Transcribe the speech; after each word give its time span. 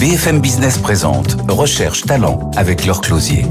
BFM 0.00 0.40
Business 0.40 0.78
présente 0.78 1.36
Recherche 1.48 2.02
Talent 2.02 2.52
avec 2.54 2.86
leur 2.86 3.00
closier. 3.00 3.44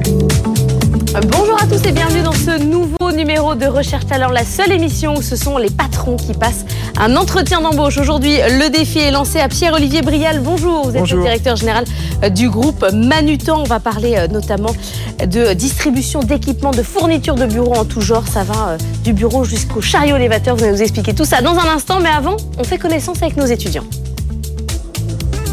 Bonjour 1.30 1.62
à 1.62 1.68
tous 1.68 1.86
et 1.86 1.92
bienvenue 1.92 2.22
dans 2.22 2.32
ce 2.32 2.64
nouveau 2.64 3.12
numéro 3.12 3.54
de 3.56 3.66
Recherche 3.66 4.06
Talent, 4.06 4.30
la 4.30 4.46
seule 4.46 4.72
émission 4.72 5.16
où 5.18 5.22
ce 5.22 5.36
sont 5.36 5.58
les 5.58 5.70
patrons 5.70 6.16
qui 6.16 6.34
passent 6.34 6.66
un 6.98 7.18
entretien 7.18 7.60
d'embauche. 7.60 7.98
Aujourd'hui, 7.98 8.38
le 8.38 8.70
défi 8.70 9.00
est 9.00 9.12
lancé 9.12 9.42
à 9.42 9.50
Pierre-Olivier 9.50 10.04
Brial. 10.04 10.40
Bonjour, 10.40 10.90
vous 10.90 10.96
êtes 10.96 11.12
le 11.12 11.22
directeur 11.22 11.58
général 11.58 11.84
euh, 12.24 12.30
du 12.30 12.50
groupe 12.50 12.86
Manutan. 12.94 13.60
On 13.60 13.66
va 13.66 13.82
parler 13.82 14.16
euh, 14.16 14.28
notamment 14.28 14.74
de 15.20 15.52
distribution 15.52 16.22
d'équipements, 16.22 16.72
de 16.72 16.84
fournitures 16.84 17.36
de 17.36 17.46
bureaux 17.46 17.76
en 17.76 17.84
tout 17.84 18.00
genre. 18.00 18.26
Ça 18.26 18.46
va 18.46 18.70
euh, 18.70 18.78
du 19.04 19.12
bureau 19.12 19.44
jusqu'au 19.44 19.82
chariot 19.82 20.16
élévateur. 20.16 20.56
Vous 20.56 20.64
allez 20.64 20.72
nous 20.72 20.82
expliquer 20.82 21.14
tout 21.14 21.26
ça 21.26 21.42
dans 21.42 21.58
un 21.58 21.76
instant, 21.76 22.00
mais 22.00 22.10
avant, 22.10 22.38
on 22.58 22.64
fait 22.64 22.78
connaissance 22.78 23.22
avec 23.22 23.36
nos 23.36 23.48
étudiants. 23.48 23.84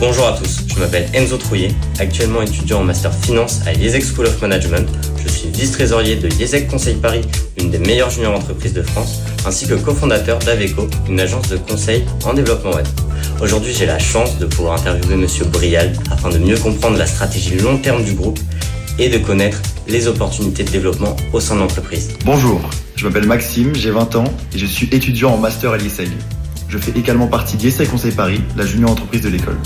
Bonjour 0.07 0.29
à 0.29 0.33
tous, 0.33 0.59
je 0.69 0.79
m'appelle 0.79 1.09
Enzo 1.15 1.39
Trouillet, 1.39 1.71
actuellement 1.99 2.43
étudiant 2.43 2.81
en 2.81 2.85
master 2.85 3.11
finance 3.11 3.63
à 3.67 3.73
l'IESEC 3.73 4.05
School 4.05 4.27
of 4.27 4.39
Management. 4.43 4.87
Je 5.17 5.29
suis 5.29 5.49
vice-trésorier 5.49 6.17
de 6.17 6.29
l'IESEC 6.29 6.69
Conseil 6.69 6.97
Paris, 6.97 7.23
une 7.59 7.71
des 7.71 7.79
meilleures 7.79 8.11
juniors 8.11 8.35
entreprises 8.35 8.75
de 8.75 8.83
France, 8.83 9.23
ainsi 9.47 9.67
que 9.67 9.73
cofondateur 9.73 10.39
d'Aveco, 10.41 10.89
une 11.09 11.21
agence 11.21 11.49
de 11.49 11.57
conseil 11.57 12.05
en 12.27 12.35
développement 12.35 12.73
web. 12.75 12.87
Aujourd'hui, 13.41 13.73
j'ai 13.73 13.87
la 13.87 13.99
chance 13.99 14.37
de 14.37 14.45
pouvoir 14.45 14.79
interviewer 14.79 15.17
Monsieur 15.17 15.47
Brial 15.47 15.95
afin 16.11 16.29
de 16.29 16.37
mieux 16.37 16.59
comprendre 16.59 16.99
la 16.99 17.07
stratégie 17.07 17.57
long 17.57 17.79
terme 17.79 18.05
du 18.05 18.13
groupe 18.13 18.39
et 18.99 19.09
de 19.09 19.17
connaître 19.17 19.63
les 19.89 20.07
opportunités 20.07 20.65
de 20.65 20.71
développement 20.71 21.17
au 21.33 21.41
sein 21.41 21.55
de 21.55 21.61
l'entreprise. 21.61 22.11
Bonjour, 22.27 22.61
je 22.97 23.07
m'appelle 23.07 23.27
Maxime, 23.27 23.75
j'ai 23.75 23.91
20 23.91 24.17
ans 24.17 24.25
et 24.55 24.59
je 24.59 24.67
suis 24.67 24.87
étudiant 24.93 25.31
en 25.31 25.39
master 25.39 25.73
à 25.73 25.79
l'IESEG. 25.79 26.11
Je 26.69 26.77
fais 26.77 26.93
également 26.95 27.27
partie 27.27 27.57
d'IESEG 27.57 27.89
Conseil 27.89 28.13
Paris, 28.13 28.43
la 28.55 28.67
junior 28.67 28.91
entreprise 28.91 29.23
de 29.23 29.31
l'école. 29.31 29.57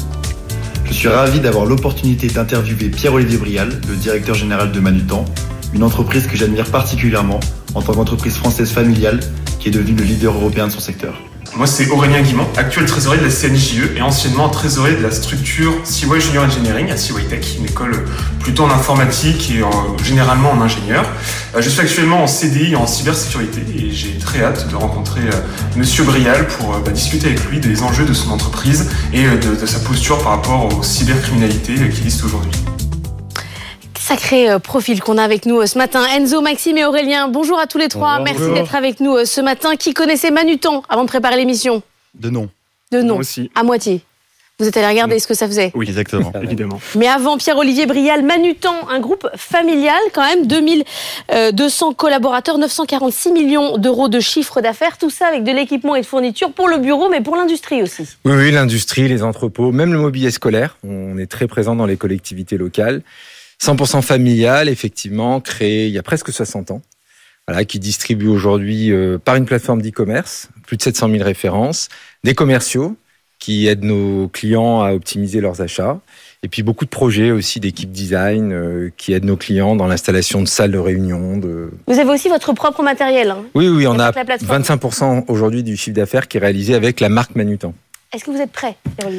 Je 0.99 1.03
suis 1.03 1.17
ravi 1.17 1.39
d'avoir 1.39 1.65
l'opportunité 1.65 2.27
d'interviewer 2.27 2.89
Pierre-Olivier 2.89 3.39
Brial, 3.39 3.69
le 3.89 3.95
directeur 3.95 4.35
général 4.35 4.73
de 4.73 4.81
Manutan, 4.81 5.25
une 5.73 5.85
entreprise 5.85 6.27
que 6.27 6.37
j'admire 6.37 6.69
particulièrement 6.73 7.39
en 7.77 7.83
tant 7.83 7.95
qu'entreprise 7.95 8.35
française 8.35 8.73
familiale 8.73 9.21
qui 9.61 9.69
est 9.69 9.71
devenue 9.71 9.95
le 9.95 10.03
leader 10.03 10.35
européen 10.35 10.67
de 10.67 10.73
son 10.73 10.81
secteur. 10.81 11.15
Moi, 11.59 11.67
c'est 11.67 11.89
Aurélien 11.89 12.23
Guimont, 12.23 12.47
actuel 12.57 12.87
trésorier 12.87 13.21
de 13.21 13.27
la 13.27 13.33
CNJE 13.33 13.97
et 13.97 14.01
anciennement 14.01 14.49
trésorier 14.49 14.95
de 14.95 15.03
la 15.03 15.11
structure 15.11 15.73
CY 15.83 16.07
Junior 16.21 16.45
Engineering 16.45 16.89
à 16.93 16.97
CY 16.97 17.15
Tech, 17.29 17.57
une 17.59 17.65
école 17.65 18.05
plutôt 18.39 18.63
en 18.63 18.71
informatique 18.71 19.51
et 19.51 19.65
généralement 20.05 20.53
en 20.53 20.61
ingénieur. 20.61 21.05
Euh, 21.57 21.61
je 21.61 21.69
suis 21.69 21.81
actuellement 21.81 22.23
en 22.23 22.29
CDI 22.29 22.77
en 22.77 22.87
cybersécurité 22.87 23.61
et 23.77 23.91
j'ai 23.91 24.19
très 24.19 24.45
hâte 24.45 24.69
de 24.71 24.77
rencontrer 24.77 25.23
euh, 25.23 25.77
Monsieur 25.77 26.05
Brial 26.05 26.47
pour 26.47 26.77
euh, 26.77 26.79
bah, 26.79 26.93
discuter 26.93 27.27
avec 27.27 27.45
lui 27.47 27.59
des 27.59 27.83
enjeux 27.83 28.05
de 28.05 28.15
son 28.15 28.31
entreprise 28.31 28.89
et 29.13 29.25
de 29.27 29.67
sa 29.67 29.81
posture 29.81 30.23
par 30.23 30.37
rapport 30.37 30.69
aux 30.73 30.85
cybercriminalités 30.85 31.75
qui 31.75 31.83
existent 31.83 32.27
aujourd'hui 32.27 32.53
sacré 34.09 34.49
euh, 34.49 34.59
profil 34.59 35.03
qu'on 35.03 35.19
a 35.19 35.23
avec 35.23 35.45
nous 35.45 35.61
euh, 35.61 35.67
ce 35.67 35.77
matin. 35.77 36.03
Enzo, 36.17 36.41
Maxime 36.41 36.79
et 36.79 36.87
Aurélien, 36.87 37.29
bonjour 37.29 37.59
à 37.59 37.67
tous 37.67 37.77
les 37.77 37.89
trois. 37.89 38.21
Merci 38.21 38.51
d'être 38.55 38.75
avec 38.75 39.01
nous 39.01 39.15
euh, 39.15 39.27
ce 39.27 39.43
matin. 39.43 39.77
Qui 39.77 39.93
connaissait 39.93 40.31
Manutan 40.31 40.83
avant 40.89 41.03
de 41.03 41.09
préparer 41.09 41.37
l'émission 41.37 41.83
De 42.19 42.31
nom. 42.31 42.49
De 42.91 43.03
nom. 43.03 43.19
aussi. 43.19 43.51
À 43.55 43.65
moitié. 43.65 44.01
Vous 44.59 44.67
êtes 44.67 44.79
allé 44.79 44.87
regarder 44.87 45.19
ce 45.19 45.27
que 45.27 45.35
ça 45.35 45.47
faisait 45.47 45.73
Oui, 45.75 45.87
exactement, 45.87 46.33
évidemment. 46.43 46.81
Mais 46.97 47.07
avant, 47.07 47.37
Pierre-Olivier 47.37 47.85
Brial, 47.85 48.25
Manutan, 48.25 48.89
un 48.89 48.99
groupe 48.99 49.29
familial 49.37 50.01
quand 50.15 50.25
même, 50.25 50.47
2200 50.47 51.93
collaborateurs, 51.93 52.57
946 52.57 53.33
millions 53.33 53.77
d'euros 53.77 54.09
de 54.09 54.21
chiffre 54.21 54.63
d'affaires, 54.63 54.97
tout 54.97 55.11
ça 55.11 55.27
avec 55.27 55.45
de 55.45 55.53
l'équipement 55.53 55.95
et 55.95 56.01
de 56.01 56.07
fournitures 56.07 56.53
pour 56.53 56.69
le 56.69 56.79
bureau, 56.79 57.11
mais 57.11 57.21
pour 57.21 57.37
l'industrie 57.37 57.83
aussi. 57.83 58.05
Oui, 58.25 58.33
oui 58.35 58.51
l'industrie, 58.51 59.07
les 59.07 59.23
entrepôts, 59.23 59.71
même 59.71 59.93
le 59.93 60.01
mobilier 60.01 60.31
scolaire. 60.31 60.77
On 60.83 61.19
est 61.19 61.31
très 61.31 61.47
présent 61.47 61.77
dans 61.77 61.87
les 61.87 61.99
collectivités 61.99 62.57
locales. 62.57 63.03
100% 63.63 64.03
familial, 64.03 64.69
effectivement, 64.69 65.41
créé 65.41 65.87
il 65.87 65.93
y 65.93 65.99
a 65.99 66.03
presque 66.03 66.33
60 66.33 66.71
ans, 66.71 66.83
voilà, 67.47 67.65
qui 67.65 67.79
distribue 67.79 68.29
aujourd'hui 68.29 68.93
euh, 68.93 69.19
par 69.19 69.37
une 69.37 69.47
plateforme 69.47 69.83
d'e-commerce 69.83 70.49
plus 70.67 70.77
de 70.77 70.83
700 70.83 71.11
000 71.11 71.25
références, 71.25 71.89
des 72.25 72.35
commerciaux 72.35 72.97
qui 73.39 73.69
aident 73.69 73.85
nos 73.85 74.29
clients 74.29 74.83
à 74.83 74.93
optimiser 74.93 75.41
leurs 75.41 75.63
achats, 75.63 76.01
et 76.43 76.49
puis 76.49 76.63
beaucoup 76.63 76.85
de 76.85 76.91
projets 76.91 77.31
aussi 77.31 77.61
d'équipe 77.61 77.91
design 77.91 78.53
euh, 78.53 78.91
qui 78.97 79.13
aident 79.13 79.25
nos 79.25 79.37
clients 79.37 79.77
dans 79.77 79.87
l'installation 79.87 80.43
de 80.43 80.47
salles 80.47 80.73
de 80.73 80.79
réunion. 80.79 81.39
De... 81.39 81.71
Vous 81.87 81.99
avez 81.99 82.11
aussi 82.11 82.29
votre 82.29 82.53
propre 82.53 82.83
matériel. 82.83 83.31
Hein 83.31 83.45
oui, 83.55 83.69
oui, 83.69 83.87
on 83.87 83.99
a 83.99 84.11
25% 84.11 85.25
aujourd'hui 85.29 85.63
du 85.63 85.77
chiffre 85.77 85.97
d'affaires 85.97 86.29
qui 86.29 86.37
est 86.37 86.41
réalisé 86.41 86.75
avec 86.75 87.01
la 87.01 87.09
marque 87.09 87.35
Manutan. 87.35 87.73
Est-ce 88.15 88.25
que 88.25 88.31
vous 88.31 88.41
êtes 88.41 88.53
prêt 88.53 88.75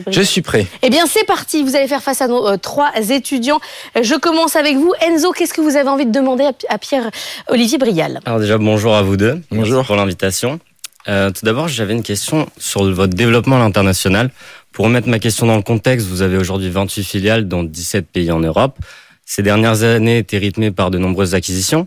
Je 0.08 0.22
suis 0.22 0.42
prêt. 0.42 0.66
Eh 0.82 0.90
bien, 0.90 1.06
c'est 1.06 1.26
parti. 1.26 1.62
Vous 1.62 1.76
allez 1.76 1.88
faire 1.88 2.02
face 2.02 2.22
à 2.22 2.28
nos 2.28 2.48
euh, 2.48 2.58
trois 2.58 2.92
étudiants. 3.12 3.60
Je 4.02 4.16
commence 4.16 4.56
avec 4.56 4.78
vous. 4.78 4.92
Enzo, 5.02 5.32
qu'est-ce 5.32 5.54
que 5.54 5.62
vous 5.62 5.76
avez 5.76 5.90
envie 5.90 6.08
de 6.08 6.12
demander 6.12 6.50
à, 6.70 6.78
Pierre-Olivier 6.80 7.78
Brial? 7.78 8.20
Alors 8.26 8.40
déjà, 8.40 8.58
bonjour 8.58 8.96
à 8.96 9.04
vous 9.04 9.16
deux. 9.16 9.42
Bonjour. 9.52 9.76
Merci 9.76 9.88
pour 9.88 9.96
l'invitation. 9.96 10.60
Euh, 11.08 11.30
tout 11.30 11.46
d'abord, 11.46 11.68
j'avais 11.68 11.94
une 11.94 12.02
question 12.02 12.50
sur 12.58 12.84
votre 12.92 13.14
développement 13.14 13.58
à 13.58 13.60
l'international. 13.60 14.32
Pour 14.72 14.86
remettre 14.86 15.08
ma 15.08 15.20
question 15.20 15.46
dans 15.46 15.56
le 15.56 15.62
contexte, 15.62 16.08
vous 16.08 16.24
avez 16.24 16.38
aujourd'hui 16.38 16.72
28 16.72 17.04
filiales 17.04 17.48
dans 17.48 17.64
17 17.64 18.08
pays 18.08 18.32
en 18.32 18.40
Europe. 18.40 18.76
Ces 19.24 19.44
dernières 19.44 19.84
années 19.84 20.18
étaient 20.18 20.40
rythmées 20.40 20.72
par 20.72 20.90
de 20.90 20.98
nombreuses 20.98 21.36
acquisitions. 21.36 21.86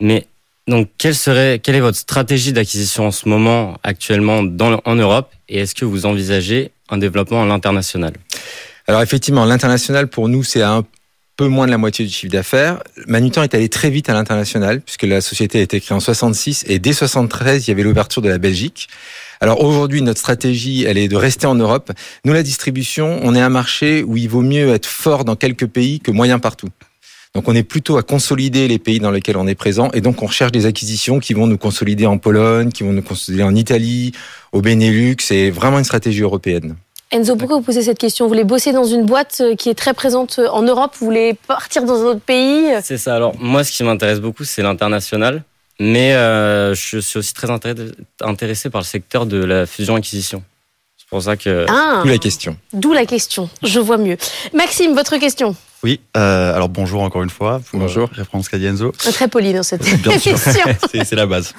Mais 0.00 0.26
donc, 0.68 0.90
quelle 0.96 1.14
serait, 1.14 1.58
quelle 1.58 1.74
est 1.74 1.80
votre 1.80 1.98
stratégie 1.98 2.52
d'acquisition 2.52 3.06
en 3.06 3.10
ce 3.10 3.28
moment, 3.28 3.78
actuellement, 3.82 4.42
en 4.84 4.94
Europe, 4.94 5.30
et 5.48 5.58
est-ce 5.58 5.74
que 5.74 5.84
vous 5.84 6.06
envisagez 6.06 6.70
un 6.88 6.98
développement 6.98 7.42
à 7.42 7.46
l'international? 7.46 8.12
Alors, 8.86 9.02
effectivement, 9.02 9.44
l'international 9.44 10.08
pour 10.08 10.28
nous, 10.28 10.44
c'est 10.44 10.62
un 10.62 10.84
peu 11.36 11.48
moins 11.48 11.66
de 11.66 11.70
la 11.70 11.78
moitié 11.78 12.04
du 12.04 12.12
chiffre 12.12 12.32
d'affaires. 12.32 12.82
Manutan 13.06 13.42
est 13.42 13.54
allé 13.54 13.68
très 13.68 13.90
vite 13.90 14.08
à 14.08 14.12
l'international, 14.12 14.80
puisque 14.80 15.02
la 15.04 15.20
société 15.20 15.58
a 15.58 15.62
été 15.62 15.80
créée 15.80 15.96
en 15.96 16.00
66 16.00 16.64
et 16.68 16.78
dès 16.78 16.92
73, 16.92 17.66
il 17.66 17.70
y 17.70 17.72
avait 17.72 17.82
l'ouverture 17.82 18.22
de 18.22 18.28
la 18.28 18.38
Belgique. 18.38 18.88
Alors 19.40 19.64
aujourd'hui, 19.64 20.02
notre 20.02 20.20
stratégie, 20.20 20.84
elle 20.84 20.98
est 20.98 21.08
de 21.08 21.16
rester 21.16 21.46
en 21.46 21.56
Europe. 21.56 21.90
Nous, 22.24 22.32
la 22.32 22.44
distribution, 22.44 23.18
on 23.22 23.34
est 23.34 23.40
un 23.40 23.48
marché 23.48 24.04
où 24.04 24.16
il 24.16 24.28
vaut 24.28 24.42
mieux 24.42 24.72
être 24.72 24.86
fort 24.86 25.24
dans 25.24 25.34
quelques 25.34 25.66
pays 25.66 25.98
que 25.98 26.12
moyen 26.12 26.38
partout. 26.38 26.68
Donc 27.34 27.48
on 27.48 27.54
est 27.54 27.62
plutôt 27.62 27.96
à 27.96 28.02
consolider 28.02 28.68
les 28.68 28.78
pays 28.78 29.00
dans 29.00 29.10
lesquels 29.10 29.38
on 29.38 29.46
est 29.46 29.54
présent 29.54 29.90
et 29.92 30.02
donc 30.02 30.22
on 30.22 30.26
recherche 30.26 30.52
des 30.52 30.66
acquisitions 30.66 31.18
qui 31.18 31.32
vont 31.32 31.46
nous 31.46 31.56
consolider 31.56 32.04
en 32.04 32.18
Pologne, 32.18 32.70
qui 32.70 32.82
vont 32.82 32.92
nous 32.92 33.02
consolider 33.02 33.42
en 33.42 33.54
Italie, 33.54 34.12
au 34.52 34.60
Benelux. 34.60 35.16
C'est 35.20 35.50
vraiment 35.50 35.78
une 35.78 35.84
stratégie 35.84 36.20
européenne. 36.20 36.76
Enzo, 37.10 37.36
pourquoi 37.36 37.56
vous 37.56 37.62
posez 37.62 37.82
cette 37.82 37.98
question? 37.98 38.26
Vous 38.26 38.30
voulez 38.30 38.44
bosser 38.44 38.72
dans 38.72 38.84
une 38.84 39.04
boîte 39.04 39.38
euh, 39.40 39.54
qui 39.54 39.68
est 39.68 39.74
très 39.74 39.92
présente 39.92 40.38
euh, 40.38 40.48
en 40.48 40.62
Europe? 40.62 40.92
Vous 40.98 41.04
voulez 41.04 41.34
partir 41.46 41.84
dans 41.84 42.00
un 42.00 42.04
autre 42.04 42.20
pays? 42.20 42.68
C'est 42.82 42.96
ça. 42.96 43.14
Alors 43.14 43.34
moi, 43.38 43.64
ce 43.64 43.72
qui 43.72 43.82
m'intéresse 43.84 44.20
beaucoup, 44.20 44.44
c'est 44.44 44.62
l'international. 44.62 45.42
Mais 45.78 46.14
euh, 46.14 46.74
je 46.74 46.98
suis 46.98 47.18
aussi 47.18 47.34
très 47.34 47.48
intéressé 47.50 48.70
par 48.70 48.80
le 48.80 48.86
secteur 48.86 49.26
de 49.26 49.42
la 49.42 49.66
fusion-acquisition. 49.66 50.42
C'est 50.96 51.08
pour 51.08 51.22
ça 51.22 51.36
que... 51.36 51.66
Ah, 51.68 52.00
D'où 52.02 52.08
la 52.08 52.18
question. 52.18 52.56
D'où 52.72 52.92
la 52.92 53.04
question. 53.04 53.50
Je 53.62 53.80
vois 53.80 53.98
mieux. 53.98 54.16
Maxime, 54.54 54.94
votre 54.94 55.16
question 55.16 55.56
oui, 55.82 56.00
euh, 56.16 56.54
alors 56.54 56.68
bonjour 56.68 57.02
encore 57.02 57.22
une 57.22 57.30
fois. 57.30 57.60
bonjour. 57.72 58.08
Référence 58.12 58.48
Cadienzo. 58.48 58.92
Très 58.92 59.28
poli 59.28 59.52
dans 59.52 59.62
cette 59.62 59.86
émission. 60.06 60.36
c'est 61.04 61.14
la 61.14 61.26
base. 61.26 61.54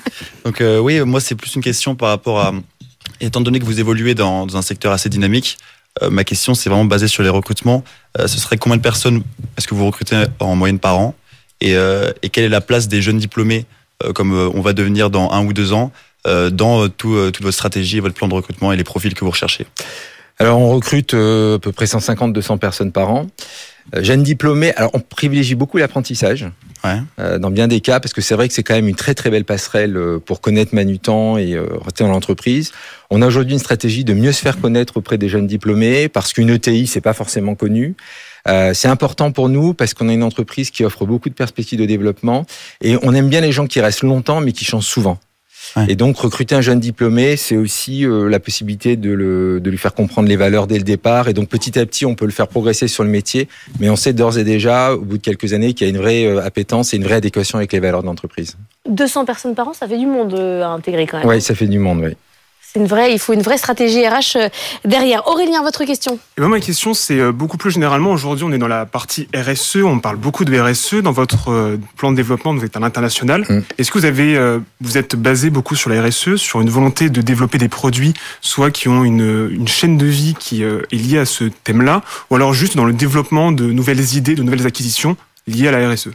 Donc 0.45 0.61
euh, 0.61 0.79
oui, 0.79 1.01
moi 1.01 1.19
c'est 1.19 1.35
plus 1.35 1.55
une 1.55 1.61
question 1.61 1.95
par 1.95 2.09
rapport 2.09 2.39
à, 2.39 2.53
étant 3.19 3.41
donné 3.41 3.59
que 3.59 3.65
vous 3.65 3.79
évoluez 3.79 4.15
dans, 4.15 4.45
dans 4.45 4.57
un 4.57 4.61
secteur 4.61 4.91
assez 4.91 5.09
dynamique, 5.09 5.57
euh, 6.01 6.09
ma 6.09 6.23
question 6.23 6.55
c'est 6.55 6.69
vraiment 6.69 6.85
basée 6.85 7.07
sur 7.07 7.23
les 7.23 7.29
recrutements. 7.29 7.83
Euh, 8.19 8.27
ce 8.27 8.39
serait 8.39 8.57
combien 8.57 8.77
de 8.77 8.81
personnes 8.81 9.23
est-ce 9.57 9.67
que 9.67 9.75
vous 9.75 9.85
recrutez 9.85 10.23
en 10.39 10.55
moyenne 10.55 10.79
par 10.79 10.97
an? 10.97 11.15
Et, 11.61 11.75
euh, 11.75 12.11
et 12.21 12.29
quelle 12.29 12.45
est 12.45 12.49
la 12.49 12.61
place 12.61 12.87
des 12.87 13.01
jeunes 13.01 13.19
diplômés, 13.19 13.65
comme 14.15 14.33
on 14.33 14.59
va 14.59 14.73
devenir 14.73 15.09
dans 15.09 15.31
un 15.31 15.45
ou 15.45 15.53
deux 15.53 15.71
ans, 15.71 15.93
dans 16.25 16.89
tout, 16.89 17.15
toute 17.31 17.41
votre 17.41 17.53
stratégie, 17.55 18.01
votre 18.01 18.15
plan 18.15 18.27
de 18.27 18.33
recrutement 18.33 18.73
et 18.73 18.75
les 18.75 18.83
profils 18.83 19.13
que 19.13 19.23
vous 19.23 19.31
recherchez? 19.31 19.65
Alors 20.39 20.59
on 20.59 20.71
recrute 20.73 21.13
à 21.13 21.59
peu 21.61 21.71
près 21.73 21.85
150-200 21.85 22.57
personnes 22.57 22.91
par 22.91 23.11
an. 23.11 23.27
Euh, 23.95 24.03
Jeunes 24.03 24.23
diplômés, 24.23 24.73
alors 24.75 24.91
on 24.93 24.99
privilégie 24.99 25.55
beaucoup 25.55 25.77
l'apprentissage. 25.77 26.47
Ouais. 26.83 26.99
Euh, 27.19 27.39
dans 27.39 27.51
bien 27.51 27.67
des 27.67 27.79
cas, 27.79 27.99
parce 27.99 28.13
que 28.13 28.21
c'est 28.21 28.35
vrai 28.35 28.47
que 28.47 28.53
c'est 28.53 28.63
quand 28.63 28.75
même 28.75 28.87
une 28.87 28.95
très 28.95 29.13
très 29.13 29.29
belle 29.29 29.45
passerelle 29.45 29.95
euh, 29.95 30.19
pour 30.19 30.41
connaître 30.41 30.75
Manutan 30.75 31.37
et 31.37 31.57
rester 31.57 32.03
dans 32.03 32.11
l'entreprise. 32.11 32.71
On 33.09 33.21
a 33.21 33.27
aujourd'hui 33.27 33.53
une 33.53 33.59
stratégie 33.59 34.03
de 34.03 34.13
mieux 34.13 34.31
se 34.31 34.41
faire 34.41 34.59
connaître 34.59 34.97
auprès 34.97 35.17
des 35.17 35.29
jeunes 35.29 35.47
diplômés, 35.47 36.09
parce 36.09 36.33
qu'une 36.33 36.49
ETI 36.49 36.87
c'est 36.87 37.01
pas 37.01 37.13
forcément 37.13 37.55
connu. 37.55 37.95
Euh, 38.47 38.73
c'est 38.73 38.87
important 38.87 39.31
pour 39.31 39.49
nous 39.49 39.73
parce 39.73 39.93
qu'on 39.93 40.09
a 40.09 40.13
une 40.13 40.23
entreprise 40.23 40.69
qui 40.69 40.83
offre 40.83 41.05
beaucoup 41.05 41.29
de 41.29 41.33
perspectives 41.33 41.79
de 41.79 41.85
développement 41.85 42.45
et 42.81 42.97
on 43.01 43.13
aime 43.13 43.29
bien 43.29 43.41
les 43.41 43.51
gens 43.51 43.67
qui 43.67 43.79
restent 43.79 44.03
longtemps 44.03 44.41
mais 44.41 44.51
qui 44.51 44.65
changent 44.65 44.85
souvent. 44.85 45.17
Et 45.87 45.95
donc 45.95 46.17
recruter 46.17 46.55
un 46.55 46.61
jeune 46.61 46.79
diplômé, 46.79 47.35
c'est 47.35 47.57
aussi 47.57 48.05
euh, 48.05 48.29
la 48.29 48.39
possibilité 48.39 48.95
de, 48.95 49.11
le, 49.11 49.59
de 49.59 49.69
lui 49.69 49.77
faire 49.77 49.93
comprendre 49.93 50.27
les 50.27 50.35
valeurs 50.35 50.67
dès 50.67 50.77
le 50.77 50.83
départ. 50.83 51.27
Et 51.27 51.33
donc 51.33 51.49
petit 51.49 51.77
à 51.79 51.85
petit, 51.85 52.05
on 52.05 52.15
peut 52.15 52.25
le 52.25 52.31
faire 52.31 52.47
progresser 52.47 52.87
sur 52.87 53.03
le 53.03 53.09
métier. 53.09 53.47
Mais 53.79 53.89
on 53.89 53.95
sait 53.95 54.13
d'ores 54.13 54.37
et 54.37 54.43
déjà, 54.43 54.93
au 54.93 55.01
bout 55.01 55.17
de 55.17 55.23
quelques 55.23 55.53
années, 55.53 55.73
qu'il 55.73 55.87
y 55.87 55.89
a 55.89 55.93
une 55.93 55.99
vraie 55.99 56.25
euh, 56.25 56.43
appétence 56.43 56.93
et 56.93 56.97
une 56.97 57.03
vraie 57.03 57.15
adéquation 57.15 57.57
avec 57.57 57.73
les 57.73 57.79
valeurs 57.79 58.01
de 58.01 58.07
l'entreprise. 58.07 58.55
200 58.89 59.25
personnes 59.25 59.55
par 59.55 59.67
an, 59.67 59.73
ça 59.73 59.87
fait 59.87 59.97
du 59.97 60.05
monde 60.05 60.33
euh, 60.33 60.63
à 60.63 60.67
intégrer 60.67 61.07
quand 61.07 61.19
même. 61.19 61.27
Oui, 61.27 61.41
ça 61.41 61.55
fait 61.55 61.67
du 61.67 61.79
monde, 61.79 62.01
oui. 62.03 62.15
C'est 62.73 62.79
une 62.79 62.87
vraie, 62.87 63.13
il 63.13 63.19
faut 63.19 63.33
une 63.33 63.43
vraie 63.43 63.59
stratégie 63.59 64.07
RH 64.07 64.37
euh, 64.37 64.49
derrière. 64.83 65.27
Aurélien, 65.27 65.61
votre 65.61 65.85
question 65.85 66.17
Et 66.37 66.41
moi, 66.41 66.49
ma 66.49 66.59
question, 66.59 66.95
c'est 66.95 67.19
euh, 67.19 67.31
beaucoup 67.31 67.57
plus 67.57 67.69
généralement. 67.69 68.09
Aujourd'hui, 68.09 68.45
on 68.45 68.51
est 68.51 68.57
dans 68.57 68.67
la 68.67 68.87
partie 68.87 69.27
RSE. 69.35 69.83
On 69.83 69.99
parle 69.99 70.17
beaucoup 70.17 70.43
de 70.43 70.59
RSE. 70.59 70.95
Dans 70.95 71.11
votre 71.11 71.51
euh, 71.51 71.77
plan 71.97 72.11
de 72.11 72.15
développement, 72.15 72.51
vous 72.55 72.65
êtes 72.65 72.75
à 72.75 72.79
l'international. 72.79 73.45
Mm. 73.47 73.61
Est-ce 73.77 73.91
que 73.91 73.99
vous 73.99 74.05
avez, 74.05 74.59
vous 74.81 74.97
êtes 74.97 75.15
basé 75.15 75.51
beaucoup 75.51 75.75
sur 75.75 75.91
la 75.91 76.01
RSE, 76.01 76.37
sur 76.37 76.61
une 76.61 76.69
volonté 76.71 77.11
de 77.11 77.21
développer 77.21 77.59
des 77.59 77.69
produits, 77.69 78.13
soit 78.41 78.71
qui 78.71 78.87
ont 78.87 79.03
une, 79.03 79.49
une 79.51 79.67
chaîne 79.67 79.97
de 79.97 80.07
vie 80.07 80.33
qui 80.39 80.63
est 80.63 80.91
liée 80.91 81.19
à 81.19 81.25
ce 81.25 81.43
thème-là, 81.43 82.01
ou 82.31 82.35
alors 82.35 82.53
juste 82.53 82.75
dans 82.75 82.85
le 82.85 82.93
développement 82.93 83.51
de 83.51 83.65
nouvelles 83.65 84.15
idées, 84.15 84.33
de 84.33 84.43
nouvelles 84.43 84.65
acquisitions 84.65 85.15
liées 85.47 85.67
à 85.67 85.71
la 85.71 85.89
RSE 85.89 86.09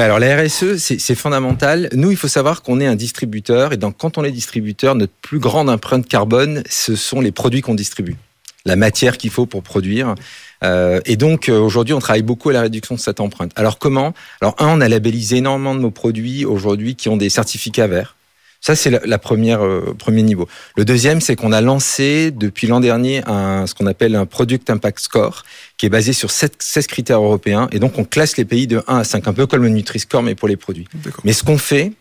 Alors 0.00 0.20
la 0.20 0.40
RSE, 0.40 0.76
c'est 0.76 1.00
c'est 1.00 1.14
fondamental. 1.16 1.88
Nous, 1.92 2.12
il 2.12 2.16
faut 2.16 2.28
savoir 2.28 2.62
qu'on 2.62 2.80
est 2.80 2.86
un 2.86 2.94
distributeur 2.94 3.72
et 3.72 3.76
donc 3.76 3.96
quand 3.98 4.16
on 4.16 4.22
est 4.22 4.30
distributeur, 4.30 4.94
notre 4.94 5.12
plus 5.22 5.40
grande 5.40 5.68
empreinte 5.68 6.06
carbone, 6.06 6.62
ce 6.70 6.94
sont 6.94 7.20
les 7.20 7.32
produits 7.32 7.62
qu'on 7.62 7.74
distribue, 7.74 8.16
la 8.64 8.76
matière 8.76 9.18
qu'il 9.18 9.30
faut 9.30 9.46
pour 9.46 9.62
produire. 9.62 10.14
Euh, 10.62 11.00
et 11.04 11.16
donc 11.16 11.48
euh, 11.48 11.58
aujourd'hui, 11.58 11.94
on 11.94 11.98
travaille 11.98 12.22
beaucoup 12.22 12.50
à 12.50 12.52
la 12.52 12.62
réduction 12.62 12.94
de 12.94 13.00
cette 13.00 13.18
empreinte. 13.18 13.50
Alors 13.56 13.78
comment? 13.78 14.14
Alors 14.40 14.54
un, 14.58 14.68
on 14.68 14.80
a 14.80 14.88
labellisé 14.88 15.38
énormément 15.38 15.74
de 15.74 15.80
nos 15.80 15.90
produits 15.90 16.44
aujourd'hui 16.44 16.94
qui 16.94 17.08
ont 17.08 17.16
des 17.16 17.28
certificats 17.28 17.88
verts. 17.88 18.14
Ça, 18.60 18.74
c'est 18.74 18.90
la, 18.90 19.00
la 19.04 19.18
première 19.18 19.64
euh, 19.64 19.94
premier 19.98 20.22
niveau. 20.22 20.48
Le 20.76 20.84
deuxième, 20.84 21.20
c'est 21.20 21.36
qu'on 21.36 21.52
a 21.52 21.60
lancé 21.60 22.30
depuis 22.30 22.66
l'an 22.66 22.80
dernier 22.80 23.22
un, 23.26 23.66
ce 23.66 23.74
qu'on 23.74 23.86
appelle 23.86 24.16
un 24.16 24.26
Product 24.26 24.68
Impact 24.68 24.98
Score, 24.98 25.44
qui 25.76 25.86
est 25.86 25.90
basé 25.90 26.12
sur 26.12 26.30
7, 26.30 26.54
16 26.58 26.86
critères 26.88 27.22
européens. 27.22 27.68
Et 27.70 27.78
donc, 27.78 27.98
on 27.98 28.04
classe 28.04 28.36
les 28.36 28.44
pays 28.44 28.66
de 28.66 28.82
1 28.88 28.98
à 28.98 29.04
5, 29.04 29.28
un 29.28 29.32
peu 29.32 29.46
comme 29.46 29.62
le 29.62 29.68
Nutri-Score, 29.68 30.22
mais 30.22 30.34
pour 30.34 30.48
les 30.48 30.56
produits. 30.56 30.88
Mais 31.24 31.32
ce 31.32 31.44
qu'on 31.44 31.58
fait 31.58 31.92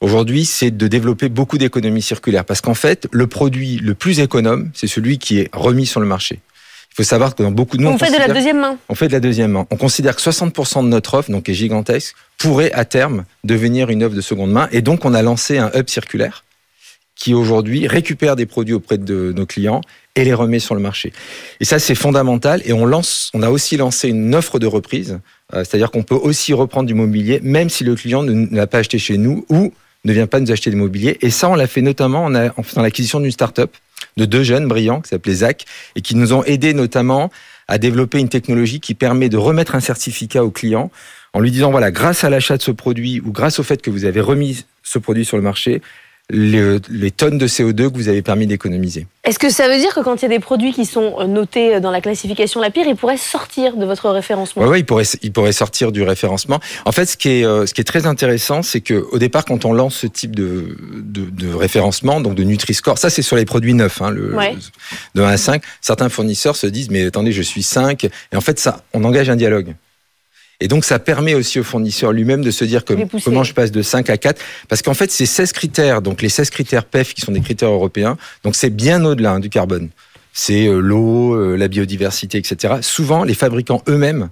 aujourd'hui, 0.00 0.44
c'est 0.44 0.70
de 0.70 0.86
développer 0.86 1.28
beaucoup 1.28 1.58
d'économies 1.58 2.02
circulaires. 2.02 2.44
Parce 2.44 2.60
qu'en 2.60 2.74
fait, 2.74 3.08
le 3.10 3.26
produit 3.26 3.78
le 3.78 3.94
plus 3.94 4.20
économe, 4.20 4.70
c'est 4.74 4.86
celui 4.86 5.18
qui 5.18 5.38
est 5.38 5.50
remis 5.52 5.86
sur 5.86 6.00
le 6.00 6.06
marché. 6.06 6.40
Il 6.92 6.96
faut 6.96 7.02
savoir 7.04 7.34
que 7.34 7.42
dans 7.42 7.50
beaucoup 7.50 7.78
de 7.78 7.82
nous, 7.82 7.88
On 7.88 7.96
fait 7.98 8.10
de 8.10 8.18
la 8.18 8.28
deuxième 8.28 8.60
main. 8.60 8.76
on 8.90 8.94
fait 8.94 9.08
de 9.08 9.12
la 9.14 9.20
deuxième 9.20 9.52
main. 9.52 9.66
On 9.70 9.76
considère 9.76 10.14
que 10.14 10.20
60% 10.22 10.82
de 10.84 10.88
notre 10.88 11.14
offre, 11.14 11.30
donc 11.30 11.44
qui 11.44 11.52
est 11.52 11.54
gigantesque, 11.54 12.14
pourrait 12.38 12.70
à 12.72 12.84
terme 12.84 13.24
devenir 13.44 13.88
une 13.88 14.04
offre 14.04 14.14
de 14.14 14.20
seconde 14.20 14.50
main. 14.52 14.68
Et 14.72 14.82
donc, 14.82 15.04
on 15.06 15.14
a 15.14 15.22
lancé 15.22 15.56
un 15.58 15.70
hub 15.74 15.88
circulaire 15.88 16.44
qui 17.14 17.32
aujourd'hui 17.34 17.86
récupère 17.86 18.36
des 18.36 18.46
produits 18.46 18.74
auprès 18.74 18.98
de 18.98 19.32
nos 19.34 19.46
clients 19.46 19.80
et 20.16 20.24
les 20.24 20.34
remet 20.34 20.58
sur 20.58 20.74
le 20.74 20.80
marché. 20.80 21.12
Et 21.60 21.64
ça, 21.64 21.78
c'est 21.78 21.94
fondamental. 21.94 22.60
Et 22.66 22.72
on 22.74 22.84
lance, 22.84 23.30
on 23.32 23.42
a 23.42 23.48
aussi 23.50 23.76
lancé 23.78 24.08
une 24.08 24.34
offre 24.34 24.58
de 24.58 24.66
reprise, 24.66 25.18
euh, 25.54 25.58
c'est-à-dire 25.64 25.90
qu'on 25.90 26.02
peut 26.02 26.14
aussi 26.16 26.52
reprendre 26.52 26.86
du 26.86 26.94
mobilier, 26.94 27.40
même 27.42 27.70
si 27.70 27.84
le 27.84 27.94
client 27.94 28.22
ne 28.22 28.32
ne 28.32 28.54
l'a 28.56 28.66
pas 28.66 28.78
acheté 28.78 28.98
chez 28.98 29.16
nous 29.16 29.46
ou 29.48 29.72
ne 30.04 30.12
vient 30.12 30.26
pas 30.26 30.40
nous 30.40 30.50
acheter 30.50 30.68
du 30.70 30.76
mobilier. 30.76 31.16
Et 31.22 31.30
ça, 31.30 31.48
on 31.48 31.54
l'a 31.54 31.66
fait 31.68 31.80
notamment 31.82 32.24
en, 32.24 32.34
a- 32.34 32.50
en 32.58 32.62
faisant 32.62 32.82
l'acquisition 32.82 33.20
d'une 33.20 33.30
start-up 33.30 33.70
de 34.16 34.24
deux 34.24 34.42
jeunes 34.42 34.68
brillants 34.68 35.00
qui 35.00 35.10
s'appelaient 35.10 35.34
Zach 35.34 35.64
et 35.96 36.00
qui 36.00 36.14
nous 36.14 36.32
ont 36.32 36.44
aidés 36.44 36.74
notamment 36.74 37.30
à 37.68 37.78
développer 37.78 38.18
une 38.18 38.28
technologie 38.28 38.80
qui 38.80 38.94
permet 38.94 39.28
de 39.28 39.36
remettre 39.36 39.74
un 39.74 39.80
certificat 39.80 40.44
au 40.44 40.50
client 40.50 40.90
en 41.32 41.40
lui 41.40 41.50
disant 41.50 41.70
voilà, 41.70 41.90
grâce 41.90 42.24
à 42.24 42.30
l'achat 42.30 42.56
de 42.56 42.62
ce 42.62 42.70
produit 42.70 43.20
ou 43.20 43.32
grâce 43.32 43.58
au 43.58 43.62
fait 43.62 43.80
que 43.80 43.90
vous 43.90 44.04
avez 44.04 44.20
remis 44.20 44.66
ce 44.82 44.98
produit 44.98 45.24
sur 45.24 45.36
le 45.36 45.42
marché, 45.42 45.80
les, 46.30 46.78
les 46.88 47.10
tonnes 47.10 47.36
de 47.36 47.46
CO2 47.46 47.90
que 47.90 47.94
vous 47.96 48.08
avez 48.08 48.22
permis 48.22 48.46
d'économiser. 48.46 49.06
Est-ce 49.24 49.38
que 49.38 49.50
ça 49.50 49.68
veut 49.68 49.76
dire 49.78 49.94
que 49.94 50.00
quand 50.00 50.16
il 50.16 50.22
y 50.22 50.26
a 50.26 50.28
des 50.28 50.38
produits 50.38 50.72
qui 50.72 50.86
sont 50.86 51.16
euh, 51.18 51.26
notés 51.26 51.78
dans 51.80 51.90
la 51.90 52.00
classification 52.00 52.60
la 52.60 52.70
pire, 52.70 52.86
ils 52.86 52.96
pourraient 52.96 53.16
sortir 53.18 53.76
de 53.76 53.84
votre 53.84 54.08
référencement? 54.10 54.62
Ouais, 54.62 54.68
ouais, 54.68 54.80
il 54.80 54.84
pourrait, 54.86 55.04
il 55.22 55.32
pourrait 55.32 55.52
sortir 55.52 55.92
du 55.92 56.02
référencement. 56.02 56.58
En 56.86 56.92
fait, 56.92 57.04
ce 57.06 57.16
qui 57.16 57.28
est, 57.28 57.44
euh, 57.44 57.66
ce 57.66 57.74
qui 57.74 57.80
est 57.82 57.84
très 57.84 58.06
intéressant, 58.06 58.62
c'est 58.62 58.80
que 58.80 58.94
au 59.12 59.18
départ, 59.18 59.44
quand 59.44 59.64
on 59.64 59.72
lance 59.72 59.96
ce 59.96 60.06
type 60.06 60.34
de, 60.34 60.76
de, 60.96 61.28
de 61.28 61.52
référencement, 61.54 62.20
donc 62.20 62.34
de 62.34 62.44
Nutri-Score, 62.44 62.98
ça 62.98 63.10
c'est 63.10 63.22
sur 63.22 63.36
les 63.36 63.44
produits 63.44 63.74
neufs, 63.74 64.00
hein, 64.00 64.10
le, 64.10 64.34
Ouais. 64.34 64.56
de 65.14 65.22
1 65.22 65.28
à 65.28 65.36
5, 65.36 65.62
certains 65.80 66.08
fournisseurs 66.08 66.56
se 66.56 66.66
disent, 66.66 66.90
mais 66.90 67.04
attendez, 67.04 67.32
je 67.32 67.42
suis 67.42 67.62
5, 67.62 68.04
et 68.04 68.10
en 68.36 68.40
fait, 68.40 68.58
ça, 68.58 68.82
on 68.94 69.04
engage 69.04 69.28
un 69.28 69.36
dialogue. 69.36 69.74
Et 70.62 70.68
donc, 70.68 70.84
ça 70.84 71.00
permet 71.00 71.34
aussi 71.34 71.58
au 71.58 71.64
fournisseur 71.64 72.12
lui-même 72.12 72.42
de 72.42 72.52
se 72.52 72.64
dire 72.64 72.84
que, 72.84 72.94
comment 73.24 73.42
je 73.42 73.52
passe 73.52 73.72
de 73.72 73.82
5 73.82 74.08
à 74.10 74.16
4. 74.16 74.40
Parce 74.68 74.80
qu'en 74.80 74.94
fait, 74.94 75.10
ces 75.10 75.26
16 75.26 75.52
critères, 75.52 76.02
donc 76.02 76.22
les 76.22 76.28
16 76.28 76.50
critères 76.50 76.84
PEF 76.84 77.14
qui 77.14 77.20
sont 77.20 77.32
des 77.32 77.40
critères 77.40 77.70
européens, 77.70 78.16
donc 78.44 78.54
c'est 78.54 78.70
bien 78.70 79.04
au-delà 79.04 79.32
hein, 79.32 79.40
du 79.40 79.50
carbone. 79.50 79.88
C'est 80.32 80.68
euh, 80.68 80.78
l'eau, 80.78 81.34
euh, 81.34 81.56
la 81.56 81.66
biodiversité, 81.66 82.38
etc. 82.38 82.74
Souvent, 82.80 83.24
les 83.24 83.34
fabricants 83.34 83.82
eux-mêmes 83.88 84.28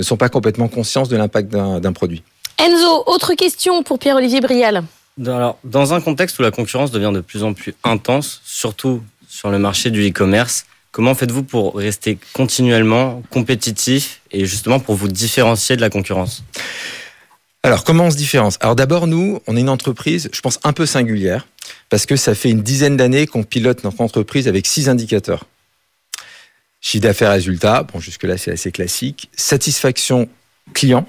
ne 0.00 0.04
sont 0.04 0.16
pas 0.16 0.28
complètement 0.28 0.66
conscients 0.66 1.04
de 1.04 1.16
l'impact 1.16 1.50
d'un 1.52 1.92
produit. 1.92 2.24
Enzo, 2.58 3.04
autre 3.06 3.34
question 3.34 3.84
pour 3.84 4.00
Pierre-Olivier 4.00 4.40
Brial. 4.40 4.82
Dans- 5.16 5.36
Alors, 5.36 5.58
dans 5.62 5.94
un 5.94 6.00
contexte 6.00 6.38
où 6.40 6.42
la 6.42 6.50
concurrence 6.50 6.90
devient 6.90 7.12
de 7.14 7.20
plus 7.20 7.44
en 7.44 7.52
plus 7.54 7.74
intense, 7.84 8.40
surtout 8.44 9.00
sur 9.28 9.50
le 9.50 9.60
marché 9.60 9.90
du 9.90 10.08
e-commerce, 10.08 10.66
comment 10.90 11.14
faites-vous 11.14 11.44
pour 11.44 11.76
rester 11.76 12.18
continuellement 12.32 13.22
compétitif 13.30 14.20
et 14.30 14.46
justement 14.46 14.80
pour 14.80 14.94
vous 14.94 15.08
différencier 15.08 15.76
de 15.76 15.80
la 15.80 15.90
concurrence? 15.90 16.42
Alors, 17.62 17.84
comment 17.84 18.04
on 18.04 18.10
se 18.10 18.16
différencie? 18.16 18.58
Alors 18.62 18.76
d'abord, 18.76 19.06
nous, 19.06 19.40
on 19.46 19.56
est 19.56 19.60
une 19.60 19.68
entreprise, 19.68 20.30
je 20.32 20.40
pense, 20.40 20.60
un 20.62 20.72
peu 20.72 20.86
singulière, 20.86 21.46
parce 21.90 22.06
que 22.06 22.16
ça 22.16 22.34
fait 22.34 22.50
une 22.50 22.62
dizaine 22.62 22.96
d'années 22.96 23.26
qu'on 23.26 23.42
pilote 23.42 23.82
notre 23.84 24.00
entreprise 24.00 24.46
avec 24.46 24.66
six 24.66 24.88
indicateurs. 24.88 25.44
Chiffre 26.80 27.02
d'affaires, 27.02 27.32
résultat, 27.32 27.82
bon, 27.82 27.98
jusque-là, 27.98 28.38
c'est 28.38 28.52
assez 28.52 28.70
classique. 28.70 29.28
Satisfaction 29.36 30.28
client, 30.72 31.06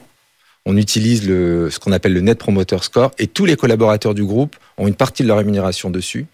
on 0.66 0.76
utilise 0.76 1.28
le, 1.28 1.70
ce 1.70 1.78
qu'on 1.78 1.92
appelle 1.92 2.14
le 2.14 2.22
Net 2.22 2.40
Promoter 2.40 2.80
Score, 2.81 3.12
et 3.20 3.28
tous 3.28 3.46
les 3.46 3.56
collaborateurs 3.56 4.16
du 4.16 4.26
groupe 4.26 4.56
ont 4.78 4.88
une 4.88 4.96
partie 4.96 5.22
de 5.22 5.28
leur 5.28 5.38
rémunération 5.38 5.92
dessus. 5.92 6.26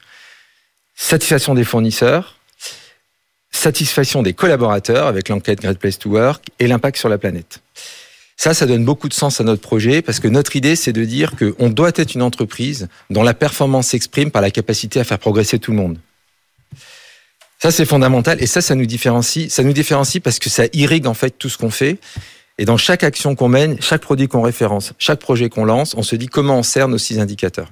Satisfaction 0.95 1.53
des 1.55 1.65
fournisseurs, 1.65 2.34
satisfaction 3.55 4.21
des 4.21 4.33
collaborateurs 4.33 5.07
avec 5.07 5.29
l'enquête 5.29 5.61
Great 5.61 5.79
Place 5.79 5.97
to 5.99 6.09
Work 6.09 6.45
et 6.59 6.67
l'impact 6.67 6.97
sur 6.97 7.09
la 7.09 7.17
planète. 7.17 7.61
Ça, 8.37 8.53
ça 8.53 8.65
donne 8.65 8.83
beaucoup 8.83 9.07
de 9.07 9.13
sens 9.13 9.39
à 9.39 9.43
notre 9.43 9.61
projet 9.61 10.01
parce 10.01 10.19
que 10.19 10.27
notre 10.27 10.55
idée, 10.55 10.75
c'est 10.75 10.91
de 10.91 11.05
dire 11.05 11.33
qu'on 11.37 11.69
doit 11.69 11.91
être 11.95 12.15
une 12.15 12.21
entreprise 12.21 12.89
dont 13.09 13.23
la 13.23 13.33
performance 13.33 13.87
s'exprime 13.87 14.29
par 14.29 14.41
la 14.41 14.51
capacité 14.51 14.99
à 14.99 15.03
faire 15.03 15.19
progresser 15.19 15.57
tout 15.57 15.71
le 15.71 15.77
monde. 15.77 15.97
Ça, 17.61 17.71
c'est 17.71 17.85
fondamental 17.85 18.41
et 18.43 18.45
ça, 18.45 18.61
ça 18.61 18.75
nous 18.75 18.85
différencie. 18.85 19.49
Ça 19.49 19.63
nous 19.63 19.73
différencie 19.73 20.21
parce 20.21 20.39
que 20.39 20.49
ça 20.49 20.65
irrigue 20.73 21.07
en 21.07 21.13
fait 21.13 21.31
tout 21.31 21.49
ce 21.49 21.57
qu'on 21.57 21.69
fait. 21.69 21.97
Et 22.57 22.65
dans 22.65 22.77
chaque 22.77 23.03
action 23.03 23.35
qu'on 23.35 23.47
mène, 23.47 23.81
chaque 23.81 24.01
produit 24.01 24.27
qu'on 24.27 24.41
référence, 24.41 24.93
chaque 24.99 25.19
projet 25.19 25.49
qu'on 25.49 25.65
lance, 25.65 25.93
on 25.95 26.03
se 26.03 26.15
dit 26.15 26.27
comment 26.27 26.59
on 26.59 26.63
sert 26.63 26.87
nos 26.87 26.97
six 26.97 27.19
indicateurs. 27.19 27.71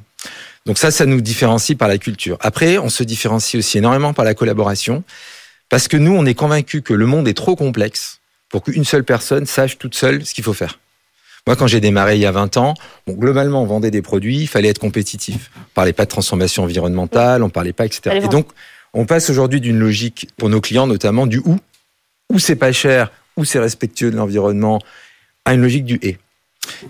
Donc 0.66 0.78
ça, 0.78 0.92
ça 0.92 1.06
nous 1.06 1.20
différencie 1.20 1.78
par 1.78 1.90
la 1.90 1.98
culture. 1.98 2.38
Après, 2.40 2.78
on 2.78 2.90
se 2.90 3.04
différencie 3.04 3.60
aussi 3.60 3.78
énormément 3.78 4.14
par 4.14 4.24
la 4.24 4.34
collaboration 4.34 5.04
parce 5.74 5.88
que 5.88 5.98
nous, 5.98 6.16
on 6.16 6.24
est 6.28 6.36
convaincus 6.36 6.84
que 6.86 6.94
le 6.94 7.08
monde 7.08 7.28
est 7.28 7.34
trop 7.34 7.56
complexe 7.56 8.20
pour 8.50 8.62
qu'une 8.62 8.84
seule 8.84 9.04
personne 9.04 9.48
sache 9.48 9.80
toute 9.80 9.96
seule 9.96 10.24
ce 10.24 10.36
qu'il 10.36 10.44
faut 10.44 10.54
faire. 10.54 10.78
Moi, 11.48 11.56
quand 11.56 11.66
j'ai 11.66 11.80
démarré 11.80 12.14
il 12.14 12.22
y 12.22 12.28
a 12.28 12.32
20 12.32 12.58
ans, 12.58 12.76
bon, 13.08 13.14
globalement, 13.14 13.64
on 13.64 13.66
vendait 13.66 13.90
des 13.90 14.04
produits, 14.04 14.42
il 14.42 14.46
fallait 14.46 14.68
être 14.68 14.78
compétitif. 14.78 15.50
On 15.58 15.74
parlait 15.74 15.92
pas 15.92 16.06
de 16.06 16.12
transformation 16.12 16.62
environnementale, 16.62 17.42
on 17.42 17.50
parlait 17.50 17.74
pas, 17.74 17.88
etc. 17.88 18.20
Et 18.24 18.28
donc, 18.28 18.50
on 18.94 19.08
passe 19.08 19.32
aujourd'hui 19.32 19.62
d'une 19.62 19.80
logique, 19.80 20.30
pour 20.38 20.48
nos 20.48 20.62
clients 20.62 20.86
notamment, 20.86 21.26
du 21.26 21.40
où, 21.40 21.58
où 22.32 22.38
c'est 22.38 22.56
pas 22.56 22.72
cher, 22.72 23.12
où 23.36 23.44
c'est 23.44 23.58
respectueux 23.58 24.12
de 24.12 24.16
l'environnement, 24.16 24.78
à 25.44 25.56
une 25.56 25.62
logique 25.64 25.86
du 25.86 25.98
et. 26.04 26.20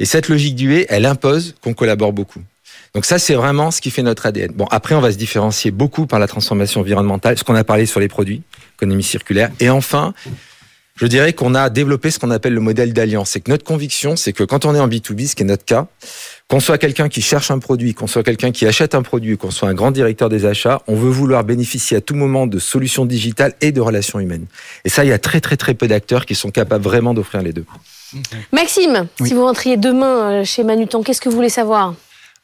Et 0.01 0.03
cette 0.03 0.27
logique 0.27 0.55
du 0.55 0.73
et, 0.73 0.87
elle 0.89 1.05
impose 1.05 1.55
qu'on 1.61 1.73
collabore 1.73 2.11
beaucoup. 2.11 2.41
Donc 2.95 3.05
ça, 3.05 3.17
c'est 3.17 3.33
vraiment 3.33 3.71
ce 3.71 3.81
qui 3.81 3.89
fait 3.89 4.03
notre 4.03 4.25
ADN. 4.27 4.51
Bon, 4.53 4.65
après, 4.69 4.93
on 4.93 5.01
va 5.01 5.11
se 5.11 5.17
différencier 5.17 5.71
beaucoup 5.71 6.05
par 6.05 6.19
la 6.19 6.27
transformation 6.27 6.81
environnementale, 6.81 7.37
ce 7.39 7.43
qu'on 7.43 7.55
a 7.55 7.63
parlé 7.63 7.87
sur 7.87 7.99
les 7.99 8.07
produits, 8.07 8.43
économie 8.77 9.01
circulaire. 9.01 9.49
Et 9.59 9.71
enfin, 9.71 10.13
je 10.97 11.07
dirais 11.07 11.33
qu'on 11.33 11.55
a 11.55 11.71
développé 11.71 12.11
ce 12.11 12.19
qu'on 12.19 12.29
appelle 12.29 12.53
le 12.53 12.59
modèle 12.59 12.93
d'alliance. 12.93 13.31
C'est 13.31 13.39
que 13.39 13.49
notre 13.49 13.63
conviction, 13.63 14.15
c'est 14.15 14.31
que 14.31 14.43
quand 14.43 14.65
on 14.65 14.75
est 14.75 14.79
en 14.79 14.87
B2B, 14.87 15.25
ce 15.27 15.35
qui 15.35 15.41
est 15.41 15.45
notre 15.45 15.65
cas, 15.65 15.87
qu'on 16.47 16.59
soit 16.59 16.77
quelqu'un 16.77 17.09
qui 17.09 17.23
cherche 17.23 17.49
un 17.49 17.57
produit, 17.57 17.95
qu'on 17.95 18.05
soit 18.05 18.21
quelqu'un 18.21 18.51
qui 18.51 18.67
achète 18.67 18.93
un 18.93 19.01
produit, 19.01 19.37
qu'on 19.39 19.49
soit 19.49 19.67
un 19.69 19.73
grand 19.73 19.89
directeur 19.89 20.29
des 20.29 20.45
achats, 20.45 20.83
on 20.85 20.93
veut 20.95 21.09
vouloir 21.09 21.43
bénéficier 21.43 21.97
à 21.97 22.01
tout 22.01 22.13
moment 22.13 22.45
de 22.45 22.59
solutions 22.59 23.07
digitales 23.07 23.55
et 23.61 23.71
de 23.71 23.81
relations 23.81 24.19
humaines. 24.19 24.45
Et 24.85 24.89
ça, 24.89 25.03
il 25.03 25.07
y 25.07 25.13
a 25.13 25.17
très 25.17 25.41
très 25.41 25.57
très 25.57 25.73
peu 25.73 25.87
d'acteurs 25.87 26.27
qui 26.27 26.35
sont 26.35 26.51
capables 26.51 26.83
vraiment 26.83 27.15
d'offrir 27.15 27.41
les 27.41 27.53
deux. 27.53 27.65
Maxime, 28.51 29.07
Oui. 29.19 29.29
si 29.29 29.33
vous 29.33 29.41
rentriez 29.45 29.77
demain 29.77 30.41
euh, 30.41 30.43
chez 30.45 30.63
Manutan, 30.63 31.01
qu'est-ce 31.01 31.21
que 31.21 31.29
vous 31.29 31.35
voulez 31.35 31.49
savoir? 31.49 31.95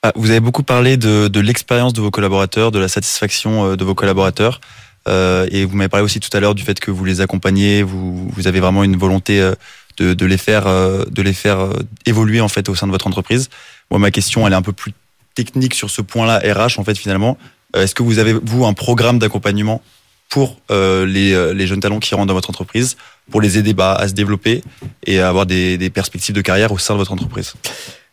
Ah, 0.01 0.13
vous 0.15 0.29
avez 0.29 0.39
beaucoup 0.39 0.63
parlé 0.63 0.95
de, 0.95 1.27
de 1.27 1.39
l'expérience 1.41 1.91
de 1.91 1.99
vos 1.99 2.09
collaborateurs, 2.09 2.71
de 2.71 2.79
la 2.79 2.87
satisfaction 2.87 3.71
euh, 3.71 3.75
de 3.75 3.83
vos 3.83 3.95
collaborateurs. 3.95 4.61
Euh, 5.09 5.45
et 5.51 5.65
vous 5.65 5.75
m'avez 5.75 5.89
parlé 5.89 6.05
aussi 6.05 6.21
tout 6.21 6.29
à 6.35 6.39
l'heure 6.39 6.55
du 6.55 6.63
fait 6.63 6.79
que 6.79 6.89
vous 6.89 7.03
les 7.03 7.19
accompagnez, 7.19 7.83
vous, 7.83 8.29
vous 8.29 8.47
avez 8.47 8.61
vraiment 8.61 8.85
une 8.85 8.95
volonté 8.95 9.41
euh, 9.41 9.55
de, 9.97 10.13
de 10.13 10.25
les 10.25 10.37
faire, 10.37 10.67
euh, 10.67 11.03
de 11.11 11.21
les 11.21 11.33
faire 11.33 11.67
évoluer 12.05 12.39
en 12.39 12.47
fait 12.47 12.69
au 12.69 12.75
sein 12.75 12.87
de 12.87 12.93
votre 12.93 13.07
entreprise. 13.07 13.49
Moi, 13.91 13.99
ma 13.99 14.09
question, 14.09 14.47
elle 14.47 14.53
est 14.53 14.55
un 14.57 14.61
peu 14.61 14.71
plus 14.71 14.93
technique 15.35 15.73
sur 15.73 15.89
ce 15.89 16.01
point-là, 16.01 16.39
RH 16.39 16.79
en 16.79 16.85
fait 16.85 16.97
finalement. 16.97 17.37
Est-ce 17.75 17.93
que 17.93 18.03
vous 18.03 18.19
avez 18.19 18.33
vous 18.33 18.65
un 18.65 18.73
programme 18.73 19.19
d'accompagnement 19.19 19.81
pour 20.29 20.61
euh, 20.71 21.05
les, 21.05 21.53
les 21.53 21.67
jeunes 21.67 21.81
talents 21.81 21.99
qui 21.99 22.15
rentrent 22.15 22.27
dans 22.27 22.33
votre 22.33 22.49
entreprise, 22.49 22.95
pour 23.29 23.41
les 23.41 23.57
aider 23.57 23.73
bah, 23.73 23.95
à 23.95 24.07
se 24.07 24.13
développer 24.13 24.63
et 25.05 25.19
à 25.19 25.27
avoir 25.27 25.45
des, 25.45 25.77
des 25.77 25.89
perspectives 25.89 26.35
de 26.35 26.41
carrière 26.41 26.71
au 26.71 26.77
sein 26.77 26.93
de 26.93 26.99
votre 26.99 27.11
entreprise? 27.11 27.53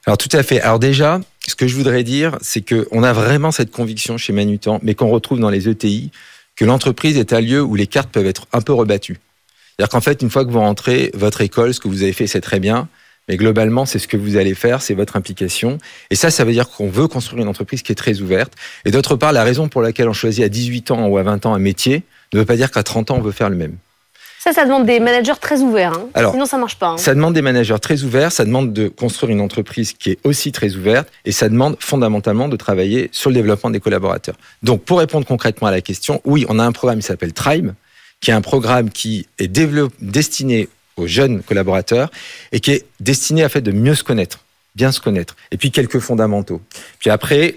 Alors 0.06 0.18
tout 0.18 0.28
à 0.32 0.42
fait. 0.42 0.60
Alors 0.60 0.78
déjà, 0.78 1.20
ce 1.50 1.56
que 1.56 1.66
je 1.66 1.76
voudrais 1.76 2.02
dire, 2.02 2.38
c'est 2.40 2.62
qu'on 2.62 3.02
a 3.02 3.12
vraiment 3.12 3.52
cette 3.52 3.70
conviction 3.70 4.18
chez 4.18 4.32
Manutan, 4.32 4.80
mais 4.82 4.94
qu'on 4.94 5.08
retrouve 5.08 5.38
dans 5.38 5.50
les 5.50 5.68
ETI, 5.68 6.10
que 6.56 6.64
l'entreprise 6.64 7.18
est 7.18 7.32
un 7.32 7.40
lieu 7.40 7.62
où 7.62 7.74
les 7.74 7.86
cartes 7.86 8.10
peuvent 8.10 8.26
être 8.26 8.46
un 8.52 8.60
peu 8.60 8.72
rebattues. 8.72 9.18
C'est-à-dire 9.76 9.90
qu'en 9.90 10.00
fait, 10.00 10.22
une 10.22 10.30
fois 10.30 10.44
que 10.44 10.50
vous 10.50 10.60
rentrez, 10.60 11.10
votre 11.14 11.42
école, 11.42 11.74
ce 11.74 11.80
que 11.80 11.88
vous 11.88 12.02
avez 12.02 12.12
fait, 12.12 12.26
c'est 12.26 12.40
très 12.40 12.60
bien. 12.60 12.88
Mais 13.28 13.36
globalement, 13.36 13.86
c'est 13.86 13.98
ce 13.98 14.08
que 14.08 14.16
vous 14.16 14.36
allez 14.36 14.54
faire, 14.54 14.80
c'est 14.82 14.94
votre 14.94 15.16
implication. 15.16 15.78
Et 16.10 16.14
ça, 16.14 16.30
ça 16.30 16.44
veut 16.44 16.52
dire 16.52 16.68
qu'on 16.68 16.88
veut 16.88 17.08
construire 17.08 17.42
une 17.42 17.48
entreprise 17.48 17.82
qui 17.82 17.92
est 17.92 17.96
très 17.96 18.20
ouverte. 18.20 18.52
Et 18.84 18.90
d'autre 18.90 19.16
part, 19.16 19.32
la 19.32 19.44
raison 19.44 19.68
pour 19.68 19.82
laquelle 19.82 20.08
on 20.08 20.12
choisit 20.12 20.44
à 20.44 20.48
18 20.48 20.92
ans 20.92 21.06
ou 21.08 21.18
à 21.18 21.22
20 21.22 21.44
ans 21.46 21.54
un 21.54 21.58
métier 21.58 22.04
ne 22.32 22.38
veut 22.38 22.44
pas 22.44 22.56
dire 22.56 22.70
qu'à 22.70 22.82
30 22.82 23.10
ans, 23.10 23.16
on 23.18 23.22
veut 23.22 23.32
faire 23.32 23.50
le 23.50 23.56
même. 23.56 23.76
Ça, 24.38 24.52
ça 24.52 24.64
demande 24.64 24.86
des 24.86 25.00
managers 25.00 25.32
très 25.40 25.60
ouverts. 25.60 25.92
Hein. 25.94 26.08
Alors, 26.14 26.32
Sinon, 26.32 26.46
ça 26.46 26.56
marche 26.56 26.78
pas. 26.78 26.88
hein. 26.90 26.98
Ça 26.98 27.14
demande 27.14 27.34
des 27.34 27.42
managers 27.42 27.78
très 27.80 28.02
ouverts, 28.04 28.30
ça 28.30 28.44
demande 28.44 28.72
de 28.72 28.88
construire 28.88 29.32
une 29.32 29.40
entreprise 29.40 29.92
qui 29.92 30.10
est 30.12 30.18
aussi 30.24 30.52
très 30.52 30.76
ouverte, 30.76 31.08
et 31.24 31.32
ça 31.32 31.48
demande 31.48 31.76
fondamentalement 31.80 32.46
de 32.48 32.56
travailler 32.56 33.08
sur 33.12 33.30
le 33.30 33.34
développement 33.34 33.70
des 33.70 33.80
collaborateurs. 33.80 34.36
Donc, 34.62 34.82
pour 34.84 34.98
répondre 35.00 35.26
concrètement 35.26 35.66
à 35.66 35.72
la 35.72 35.80
question, 35.80 36.20
oui, 36.24 36.46
on 36.48 36.58
a 36.60 36.64
un 36.64 36.72
programme 36.72 37.00
qui 37.00 37.06
s'appelle 37.06 37.32
Tribe, 37.32 37.72
qui 38.20 38.30
est 38.30 38.34
un 38.34 38.40
programme 38.40 38.90
qui 38.90 39.26
est 39.38 39.48
destiné 40.00 40.68
aux 40.96 41.06
jeunes 41.06 41.42
collaborateurs 41.42 42.10
et 42.52 42.60
qui 42.60 42.70
est 42.70 42.86
destiné 43.00 43.42
à 43.42 43.48
fait 43.48 43.60
de 43.60 43.72
mieux 43.72 43.94
se 43.94 44.04
connaître, 44.04 44.40
bien 44.74 44.92
se 44.92 45.00
connaître, 45.00 45.36
et 45.50 45.56
puis 45.56 45.70
quelques 45.70 45.98
fondamentaux. 45.98 46.60
Puis 47.00 47.10
après, 47.10 47.56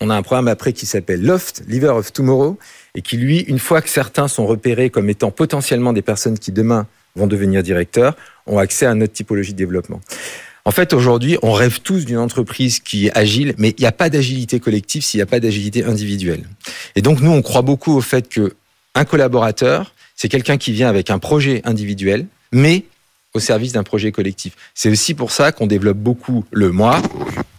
on 0.00 0.10
a 0.10 0.14
un 0.14 0.22
programme 0.22 0.48
après 0.48 0.72
qui 0.72 0.86
s'appelle 0.86 1.22
Loft, 1.22 1.62
Leader 1.66 1.96
of 1.96 2.12
Tomorrow, 2.12 2.58
et 2.94 3.02
qui 3.02 3.16
lui, 3.16 3.40
une 3.40 3.58
fois 3.58 3.82
que 3.82 3.88
certains 3.88 4.28
sont 4.28 4.46
repérés 4.46 4.90
comme 4.90 5.10
étant 5.10 5.30
potentiellement 5.30 5.92
des 5.92 6.02
personnes 6.02 6.38
qui 6.38 6.52
demain 6.52 6.86
vont 7.16 7.26
devenir 7.26 7.62
directeurs, 7.62 8.16
ont 8.46 8.58
accès 8.58 8.86
à 8.86 8.94
notre 8.94 9.12
typologie 9.12 9.52
de 9.52 9.58
développement. 9.58 10.00
En 10.64 10.70
fait, 10.70 10.92
aujourd'hui, 10.92 11.38
on 11.42 11.52
rêve 11.52 11.80
tous 11.80 12.04
d'une 12.04 12.18
entreprise 12.18 12.78
qui 12.80 13.06
est 13.06 13.16
agile, 13.16 13.54
mais 13.58 13.70
il 13.70 13.80
n'y 13.80 13.86
a 13.86 13.92
pas 13.92 14.10
d'agilité 14.10 14.60
collective 14.60 15.02
s'il 15.02 15.18
n'y 15.18 15.22
a 15.22 15.26
pas 15.26 15.40
d'agilité 15.40 15.84
individuelle. 15.84 16.44
Et 16.94 17.02
donc, 17.02 17.20
nous, 17.20 17.30
on 17.30 17.42
croit 17.42 17.62
beaucoup 17.62 17.96
au 17.96 18.00
fait 18.00 18.28
que 18.28 18.54
un 18.94 19.04
collaborateur, 19.04 19.94
c'est 20.14 20.28
quelqu'un 20.28 20.58
qui 20.58 20.72
vient 20.72 20.88
avec 20.88 21.10
un 21.10 21.18
projet 21.18 21.62
individuel, 21.64 22.26
mais 22.52 22.84
au 23.34 23.40
service 23.40 23.72
d'un 23.72 23.82
projet 23.82 24.12
collectif. 24.12 24.54
C'est 24.74 24.90
aussi 24.90 25.14
pour 25.14 25.30
ça 25.30 25.52
qu'on 25.52 25.66
développe 25.66 25.98
beaucoup 25.98 26.44
le 26.50 26.70
moi, 26.70 27.00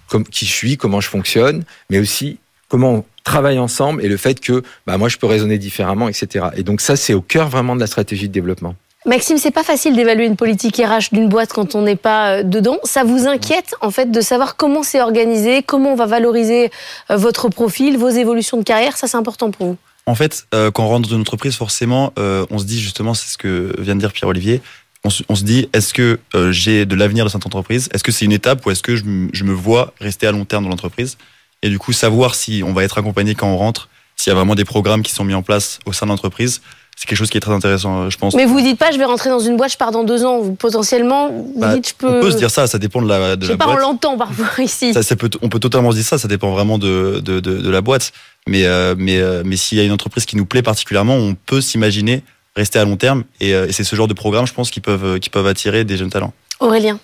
comme 0.10 0.24
qui 0.24 0.46
je 0.46 0.54
suis, 0.54 0.78
comment 0.78 1.02
je 1.02 1.10
fonctionne, 1.10 1.64
mais 1.90 2.00
aussi 2.00 2.38
comment 2.68 2.94
on 2.94 3.06
travaille 3.24 3.60
ensemble 3.60 4.04
et 4.04 4.08
le 4.08 4.18
fait 4.18 4.40
que 4.40 4.64
bah, 4.86 4.98
moi 4.98 5.10
je 5.10 5.18
peux 5.18 5.28
raisonner 5.28 5.58
différemment, 5.58 6.08
etc. 6.08 6.48
Et 6.56 6.64
donc 6.64 6.82
ça, 6.82 6.96
c'est 6.96 7.14
au 7.14 7.22
cœur 7.22 7.50
vraiment 7.50 7.76
de 7.76 7.80
la 7.80 7.88
stratégie 7.88 8.28
de 8.28 8.34
développement. 8.34 8.76
Maxime, 9.06 9.38
c'est 9.38 9.52
pas 9.52 9.64
facile 9.64 9.96
d'évaluer 9.96 10.26
une 10.26 10.36
politique 10.36 10.76
RH 10.76 11.14
d'une 11.14 11.30
boîte 11.30 11.54
quand 11.54 11.74
on 11.74 11.84
n'est 11.84 11.96
pas 11.96 12.40
euh, 12.40 12.44
dedans. 12.44 12.80
Ça 12.84 13.04
vous 13.06 13.28
inquiète 13.28 13.74
en 13.82 13.92
fait 13.92 14.12
de 14.12 14.22
savoir 14.22 14.58
comment 14.58 14.84
c'est 14.84 15.02
organisé, 15.02 15.64
comment 15.64 15.94
on 15.94 15.96
va 15.96 16.06
valoriser 16.06 16.70
euh, 17.10 17.16
votre 17.16 17.48
profil, 17.48 17.98
vos 17.98 18.10
évolutions 18.10 18.58
de 18.58 18.64
carrière? 18.64 18.98
Ça, 18.98 19.08
c'est 19.08 19.18
important 19.18 19.52
pour 19.52 19.68
vous. 19.68 19.78
En 20.10 20.16
fait, 20.16 20.48
euh, 20.56 20.72
quand 20.72 20.86
on 20.86 20.88
rentre 20.88 21.08
dans 21.08 21.16
une 21.16 21.22
entreprise, 21.22 21.56
forcément, 21.56 22.14
euh, 22.18 22.44
on 22.50 22.58
se 22.58 22.66
dit 22.66 22.82
justement, 22.82 23.14
c'est 23.14 23.30
ce 23.30 23.38
que 23.38 23.76
vient 23.80 23.94
de 23.94 24.00
dire 24.00 24.12
Pierre-Olivier, 24.12 24.60
on, 25.06 25.10
se- 25.10 25.24
on 25.30 25.36
se 25.36 25.44
dit, 25.44 25.70
est-ce 25.74 25.94
que 25.94 26.20
euh, 26.36 26.52
j'ai 26.52 26.86
de 26.86 26.96
l'avenir 26.96 27.26
dans 27.26 27.30
cette 27.32 27.46
entreprise? 27.46 27.90
Est-ce 27.94 28.04
que 28.04 28.12
c'est 28.12 28.26
une 28.26 28.32
étape 28.32 28.66
ou 28.66 28.72
est-ce 28.72 28.84
que 28.84 28.96
je, 28.96 29.04
je 29.32 29.44
me 29.44 29.54
vois 29.54 29.94
rester 30.00 30.28
à 30.28 30.32
long 30.32 30.46
terme 30.46 30.64
dans 30.66 30.70
l'entreprise? 30.70 31.18
Et 31.62 31.70
du 31.70 31.80
coup, 31.80 31.94
savoir 31.94 32.36
si 32.36 32.64
on 32.66 32.74
va 32.74 32.84
être 32.84 32.98
accompagné 32.98 33.36
quand 33.36 33.48
on 33.48 33.58
rentre, 33.58 33.90
s'il 34.16 34.32
y 34.32 34.34
a 34.34 34.36
vraiment 34.36 34.56
des 34.56 34.66
programmes 34.66 35.02
qui 35.04 35.12
sont 35.14 35.24
mis 35.24 35.34
en 35.34 35.42
place 35.42 35.80
au 35.86 35.94
sein 35.94 36.06
de 36.06 36.12
l'entreprise, 36.12 36.62
c'est 36.98 37.08
quelque 37.08 37.18
chose 37.18 37.30
qui 37.30 37.38
est 37.38 37.42
très 37.42 37.54
intéressant, 37.54 38.02
euh, 38.02 38.10
je 38.10 38.18
pense. 38.18 38.36
Mais 38.36 38.44
vous 38.46 38.60
dites 38.60 38.78
pas, 38.78 38.92
je 38.92 38.98
vais 38.98 39.06
rentrer 39.06 39.30
dans 39.30 39.40
une 39.40 39.56
boîte, 39.56 39.72
je 39.72 39.78
pars 39.78 39.92
dans 39.92 40.04
deux 40.04 40.26
ans. 40.26 40.54
Potentiellement, 40.60 41.30
vous 41.30 41.54
Bah, 41.56 41.74
dites, 41.76 41.88
je 41.90 41.94
peux. 41.94 42.18
On 42.18 42.22
peut 42.22 42.32
se 42.32 42.36
dire 42.38 42.52
ça, 42.52 42.68
ça 42.68 42.78
dépend 42.78 43.02
de 43.02 43.08
la, 43.08 43.38
de 43.38 43.42
je 43.44 43.48
sais 43.48 43.54
la 43.54 43.58
pas, 43.58 43.68
on 43.68 43.72
boîte. 43.72 43.82
l'entend 43.82 44.18
parfois 44.18 44.48
ici. 44.66 44.94
Ça, 44.94 45.02
ça 45.02 45.16
peut, 45.16 45.30
on 45.42 45.48
peut 45.48 45.60
totalement 45.60 45.92
se 45.92 45.96
dire 45.96 46.06
ça, 46.06 46.18
ça 46.18 46.28
dépend 46.28 46.52
vraiment 46.52 46.78
de, 46.78 47.22
de, 47.24 47.40
de, 47.40 47.58
de 47.60 47.70
la 47.70 47.80
boîte. 47.80 48.12
Mais, 48.50 48.66
euh, 48.66 48.96
mais, 48.98 49.18
euh, 49.20 49.44
mais 49.46 49.56
s'il 49.56 49.78
y 49.78 49.82
a 49.82 49.86
une 49.86 49.94
entreprise 49.94 50.26
qui 50.26 50.36
nous 50.36 50.46
plaît 50.46 50.62
particulièrement, 50.62 51.16
on 51.16 51.36
peut 51.36 51.62
s'imaginer 51.62 52.24
rester 52.60 52.78
à 52.80 52.86
long 52.86 52.98
terme. 52.98 53.24
Et, 53.40 53.54
euh, 53.56 53.68
et 53.68 53.72
c'est 53.72 53.84
ce 53.84 53.96
genre 53.96 54.08
de 54.08 54.14
programme, 54.14 54.46
je 54.46 54.54
pense, 54.54 54.70
qui 54.70 54.82
peuvent, 54.82 55.06
euh, 55.06 55.18
qui 55.20 55.30
peuvent 55.30 55.48
attirer 55.48 55.84
des 55.84 55.98
jeunes 55.98 56.12
talents. 56.12 56.34
Aurélien. 56.60 57.00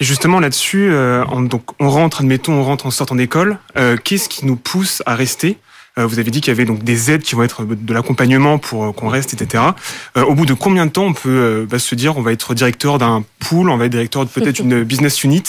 Et 0.00 0.04
justement 0.04 0.40
là-dessus, 0.40 0.90
euh, 0.90 1.24
on, 1.30 1.42
donc 1.42 1.62
on 1.78 1.88
rentre, 1.90 2.20
admettons, 2.20 2.54
on 2.54 2.64
rentre 2.64 2.86
en 2.86 2.90
sortant 2.90 3.14
d'école. 3.14 3.58
Euh, 3.76 3.96
Qu'est-ce 4.02 4.28
qui 4.28 4.46
nous 4.46 4.56
pousse 4.56 5.02
à 5.06 5.14
rester 5.14 5.50
Euh, 5.50 5.69
Vous 6.06 6.18
avez 6.18 6.30
dit 6.30 6.40
qu'il 6.40 6.52
y 6.52 6.56
avait 6.56 6.64
donc 6.64 6.82
des 6.82 7.10
aides 7.10 7.22
qui 7.22 7.34
vont 7.34 7.42
être 7.42 7.64
de 7.64 7.94
l'accompagnement 7.94 8.58
pour 8.58 8.84
euh, 8.84 8.92
qu'on 8.92 9.08
reste, 9.08 9.34
etc. 9.34 9.64
Euh, 10.16 10.24
au 10.24 10.34
bout 10.34 10.46
de 10.46 10.54
combien 10.54 10.86
de 10.86 10.90
temps 10.90 11.04
on 11.04 11.12
peut 11.12 11.28
euh, 11.28 11.66
bah, 11.68 11.78
se 11.78 11.94
dire 11.94 12.16
on 12.16 12.22
va 12.22 12.32
être 12.32 12.54
directeur 12.54 12.98
d'un 12.98 13.24
pool, 13.38 13.70
on 13.70 13.76
va 13.76 13.86
être 13.86 13.92
directeur 13.92 14.24
de 14.24 14.30
peut-être 14.30 14.58
une 14.60 14.82
business 14.82 15.24
unit 15.24 15.42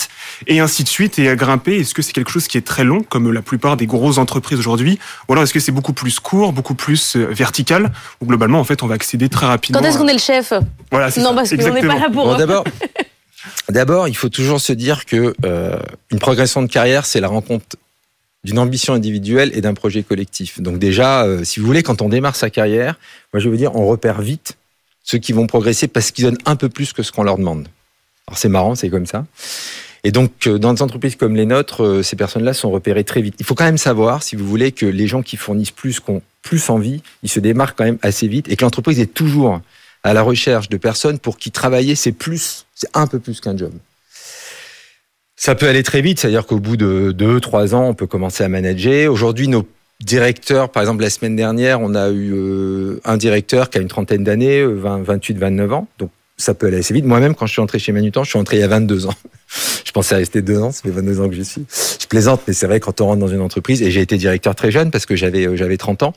et 0.47 0.59
ainsi 0.59 0.83
de 0.83 0.87
suite 0.87 1.19
et 1.19 1.29
à 1.29 1.35
grimper? 1.35 1.77
Est-ce 1.77 1.93
que 1.93 2.01
c'est 2.01 2.13
quelque 2.13 2.31
chose 2.31 2.47
qui 2.47 2.57
est 2.57 2.65
très 2.65 2.83
long 2.83 3.01
comme 3.01 3.31
la 3.31 3.41
plupart 3.41 3.77
des 3.77 3.85
grosses 3.85 4.17
entreprises 4.17 4.59
aujourd'hui? 4.59 4.99
Ou 5.27 5.33
alors 5.33 5.43
est-ce 5.43 5.53
que 5.53 5.59
c'est 5.59 5.71
beaucoup 5.71 5.93
plus 5.93 6.19
court, 6.19 6.53
beaucoup 6.53 6.75
plus 6.75 7.15
euh, 7.15 7.27
vertical 7.31 7.91
ou 8.21 8.25
globalement 8.25 8.59
en 8.59 8.63
fait 8.63 8.83
on 8.83 8.87
va 8.87 8.95
accéder 8.95 9.29
très 9.29 9.45
rapidement 9.45 9.81
Quand 9.81 9.87
est-ce 9.87 9.97
qu'on 9.97 10.07
est 10.07 10.13
le 10.13 10.19
chef? 10.19 10.53
Voilà, 10.91 11.11
c'est 11.11 11.21
Non, 11.21 11.29
ça, 11.29 11.35
parce 11.35 11.49
qu'on 11.49 11.73
n'est 11.73 11.81
pas 11.81 11.99
là 11.99 12.09
pour. 12.11 12.25
Bon, 12.25 12.37
d'abord, 12.37 12.63
d'abord, 13.69 14.07
il 14.07 14.15
faut 14.15 14.29
toujours 14.29 14.61
se 14.61 14.73
dire 14.73 15.05
que 15.05 15.33
euh, 15.45 15.79
une 16.11 16.19
progression 16.19 16.61
de 16.61 16.67
carrière, 16.67 17.05
c'est 17.05 17.19
la 17.19 17.27
rencontre 17.27 17.65
d'une 18.43 18.59
ambition 18.59 18.93
individuelle 18.93 19.51
et 19.53 19.61
d'un 19.61 19.73
projet 19.73 20.03
collectif. 20.03 20.61
Donc 20.61 20.79
déjà, 20.79 21.23
euh, 21.23 21.43
si 21.43 21.59
vous 21.59 21.65
voulez, 21.65 21.83
quand 21.83 22.01
on 22.01 22.09
démarre 22.09 22.35
sa 22.35 22.49
carrière, 22.49 22.97
moi 23.33 23.39
je 23.39 23.49
veux 23.49 23.57
dire, 23.57 23.75
on 23.75 23.87
repère 23.87 24.21
vite 24.21 24.57
ceux 25.03 25.17
qui 25.17 25.33
vont 25.33 25.47
progresser 25.47 25.87
parce 25.87 26.11
qu'ils 26.11 26.25
donnent 26.25 26.37
un 26.45 26.55
peu 26.55 26.69
plus 26.69 26.93
que 26.93 27.03
ce 27.03 27.11
qu'on 27.11 27.23
leur 27.23 27.37
demande. 27.37 27.67
Alors 28.27 28.37
c'est 28.37 28.49
marrant, 28.49 28.75
c'est 28.75 28.89
comme 28.89 29.05
ça. 29.05 29.25
Et 30.03 30.11
donc, 30.11 30.47
euh, 30.47 30.57
dans 30.57 30.73
des 30.73 30.81
entreprises 30.81 31.15
comme 31.15 31.35
les 31.35 31.45
nôtres, 31.45 31.83
euh, 31.83 32.03
ces 32.03 32.15
personnes-là 32.15 32.53
sont 32.53 32.71
repérées 32.71 33.03
très 33.03 33.21
vite. 33.21 33.35
Il 33.39 33.45
faut 33.45 33.53
quand 33.53 33.65
même 33.65 33.77
savoir, 33.77 34.23
si 34.23 34.35
vous 34.35 34.47
voulez, 34.47 34.71
que 34.71 34.85
les 34.85 35.05
gens 35.05 35.21
qui 35.21 35.37
fournissent 35.37 35.71
plus, 35.71 35.99
qui 35.99 36.09
ont 36.09 36.23
plus 36.41 36.69
envie, 36.69 37.03
ils 37.21 37.29
se 37.29 37.39
démarquent 37.39 37.77
quand 37.77 37.83
même 37.83 37.99
assez 38.01 38.27
vite 38.27 38.49
et 38.49 38.55
que 38.55 38.63
l'entreprise 38.63 38.99
est 38.99 39.13
toujours 39.13 39.61
à 40.03 40.13
la 40.13 40.23
recherche 40.23 40.69
de 40.69 40.77
personnes 40.77 41.19
pour 41.19 41.37
qui 41.37 41.51
travailler, 41.51 41.93
c'est 41.93 42.11
plus, 42.11 42.65
c'est 42.73 42.89
un 42.95 43.05
peu 43.05 43.19
plus 43.19 43.39
qu'un 43.39 43.55
job. 43.55 43.71
Ça 45.43 45.55
peut 45.55 45.67
aller 45.67 45.81
très 45.81 46.01
vite, 46.01 46.19
c'est-à-dire 46.19 46.45
qu'au 46.45 46.59
bout 46.59 46.77
de 46.77 47.11
deux, 47.11 47.39
trois 47.39 47.73
ans, 47.73 47.87
on 47.87 47.93
peut 47.95 48.05
commencer 48.05 48.43
à 48.43 48.47
manager. 48.47 49.11
Aujourd'hui, 49.11 49.47
nos 49.47 49.67
directeurs, 49.99 50.69
par 50.69 50.83
exemple, 50.83 51.01
la 51.01 51.09
semaine 51.09 51.35
dernière, 51.35 51.81
on 51.81 51.95
a 51.95 52.11
eu 52.11 52.31
euh, 52.35 53.01
un 53.05 53.17
directeur 53.17 53.71
qui 53.71 53.79
a 53.79 53.81
une 53.81 53.87
trentaine 53.87 54.23
d'années, 54.23 54.59
euh, 54.59 54.75
20, 54.75 55.01
28, 55.01 55.39
29 55.39 55.73
ans. 55.73 55.87
Donc, 55.97 56.11
ça 56.37 56.53
peut 56.53 56.67
aller 56.67 56.77
assez 56.77 56.93
vite. 56.93 57.05
Moi-même, 57.05 57.33
quand 57.33 57.47
je 57.47 57.53
suis 57.53 57.61
entré 57.61 57.79
chez 57.79 57.91
Manutan, 57.91 58.23
je 58.23 58.29
suis 58.29 58.37
entré 58.37 58.57
il 58.57 58.59
y 58.59 58.63
a 58.63 58.67
22 58.67 59.07
ans. 59.07 59.15
je 59.83 59.91
pensais 59.91 60.13
rester 60.13 60.43
deux 60.43 60.59
ans, 60.59 60.71
ça 60.71 60.83
fait 60.83 60.91
22 60.91 61.21
ans 61.21 61.27
que 61.27 61.33
j'y 61.33 61.43
suis. 61.43 61.65
Je 61.99 62.05
plaisante, 62.05 62.43
mais 62.47 62.53
c'est 62.53 62.67
vrai, 62.67 62.79
quand 62.79 63.01
on 63.01 63.07
rentre 63.07 63.21
dans 63.21 63.27
une 63.27 63.41
entreprise, 63.41 63.81
et 63.81 63.89
j'ai 63.89 64.01
été 64.01 64.17
directeur 64.17 64.53
très 64.53 64.69
jeune 64.69 64.91
parce 64.91 65.07
que 65.07 65.15
j'avais 65.15 65.47
euh, 65.47 65.55
j'avais 65.55 65.77
30 65.77 66.03
ans. 66.03 66.13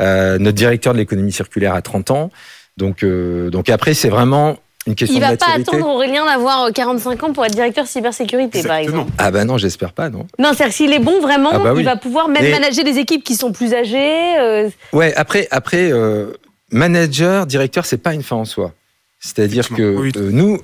Euh, 0.00 0.38
notre 0.38 0.56
directeur 0.56 0.94
de 0.94 0.98
l'économie 0.98 1.30
circulaire 1.30 1.74
a 1.74 1.82
30 1.82 2.10
ans. 2.10 2.30
Donc, 2.78 3.02
euh, 3.02 3.50
donc 3.50 3.68
après, 3.68 3.92
c'est 3.92 4.08
vraiment 4.08 4.58
une 4.86 4.94
question 4.94 5.16
Il 5.16 5.20
de 5.20 5.26
va 5.26 5.36
pas 5.36 5.46
attendre 5.56 5.86
Aurélien 5.88 6.24
d'avoir 6.24 6.72
45 6.72 7.22
ans 7.24 7.32
pour 7.32 7.44
être 7.44 7.52
directeur 7.54 7.86
cybersécurité, 7.86 8.62
par 8.62 8.76
exemple. 8.76 9.10
Ah 9.18 9.30
bah 9.30 9.44
non, 9.44 9.58
j'espère 9.58 9.92
pas, 9.92 10.10
non. 10.10 10.26
Non, 10.38 10.50
c'est-à-dire 10.52 10.66
que 10.68 10.72
s'il 10.74 10.92
est 10.92 10.98
bon 10.98 11.20
vraiment, 11.20 11.50
Ah 11.52 11.58
bah 11.58 11.72
oui. 11.74 11.80
il 11.80 11.84
va 11.84 11.96
pouvoir 11.96 12.28
même 12.28 12.42
Mais- 12.42 12.50
manager 12.52 12.84
des 12.84 12.98
équipes 12.98 13.24
qui 13.24 13.34
sont 13.34 13.52
plus 13.52 13.74
âgées. 13.74 14.38
euh, 14.38 14.68
Ouais, 14.92 15.12
après, 15.14 15.48
après, 15.50 15.90
euh, 15.92 16.32
manager, 16.70 17.46
directeur, 17.46 17.84
c'est 17.86 17.96
pas 17.98 18.14
une 18.14 18.22
fin 18.22 18.36
en 18.36 18.44
soi. 18.44 18.72
C'est-à-dire 19.20 19.68
que 19.70 19.96
oui. 19.96 20.12
euh, 20.16 20.30
nous, 20.30 20.60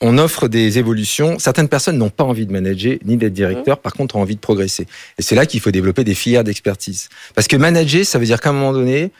on 0.00 0.18
offre 0.18 0.48
des 0.48 0.78
évolutions. 0.78 1.38
Certaines 1.38 1.68
personnes 1.68 1.98
n'ont 1.98 2.10
pas 2.10 2.24
envie 2.24 2.46
de 2.46 2.52
manager 2.52 2.96
ni 3.04 3.16
d'être 3.16 3.32
directeur, 3.32 3.78
par 3.78 3.92
contre, 3.92 4.16
ont 4.16 4.20
envie 4.22 4.34
de 4.34 4.40
progresser. 4.40 4.86
Et 5.18 5.22
c'est 5.22 5.34
là 5.36 5.46
qu'il 5.46 5.60
faut 5.60 5.70
développer 5.70 6.02
des 6.02 6.14
filières 6.14 6.42
d'expertise. 6.42 7.08
Parce 7.36 7.46
que 7.46 7.56
manager, 7.56 8.04
ça 8.04 8.18
veut 8.18 8.24
dire 8.24 8.40
qu'à 8.40 8.50
un 8.50 8.54
moment 8.54 8.72
donné, 8.72 9.12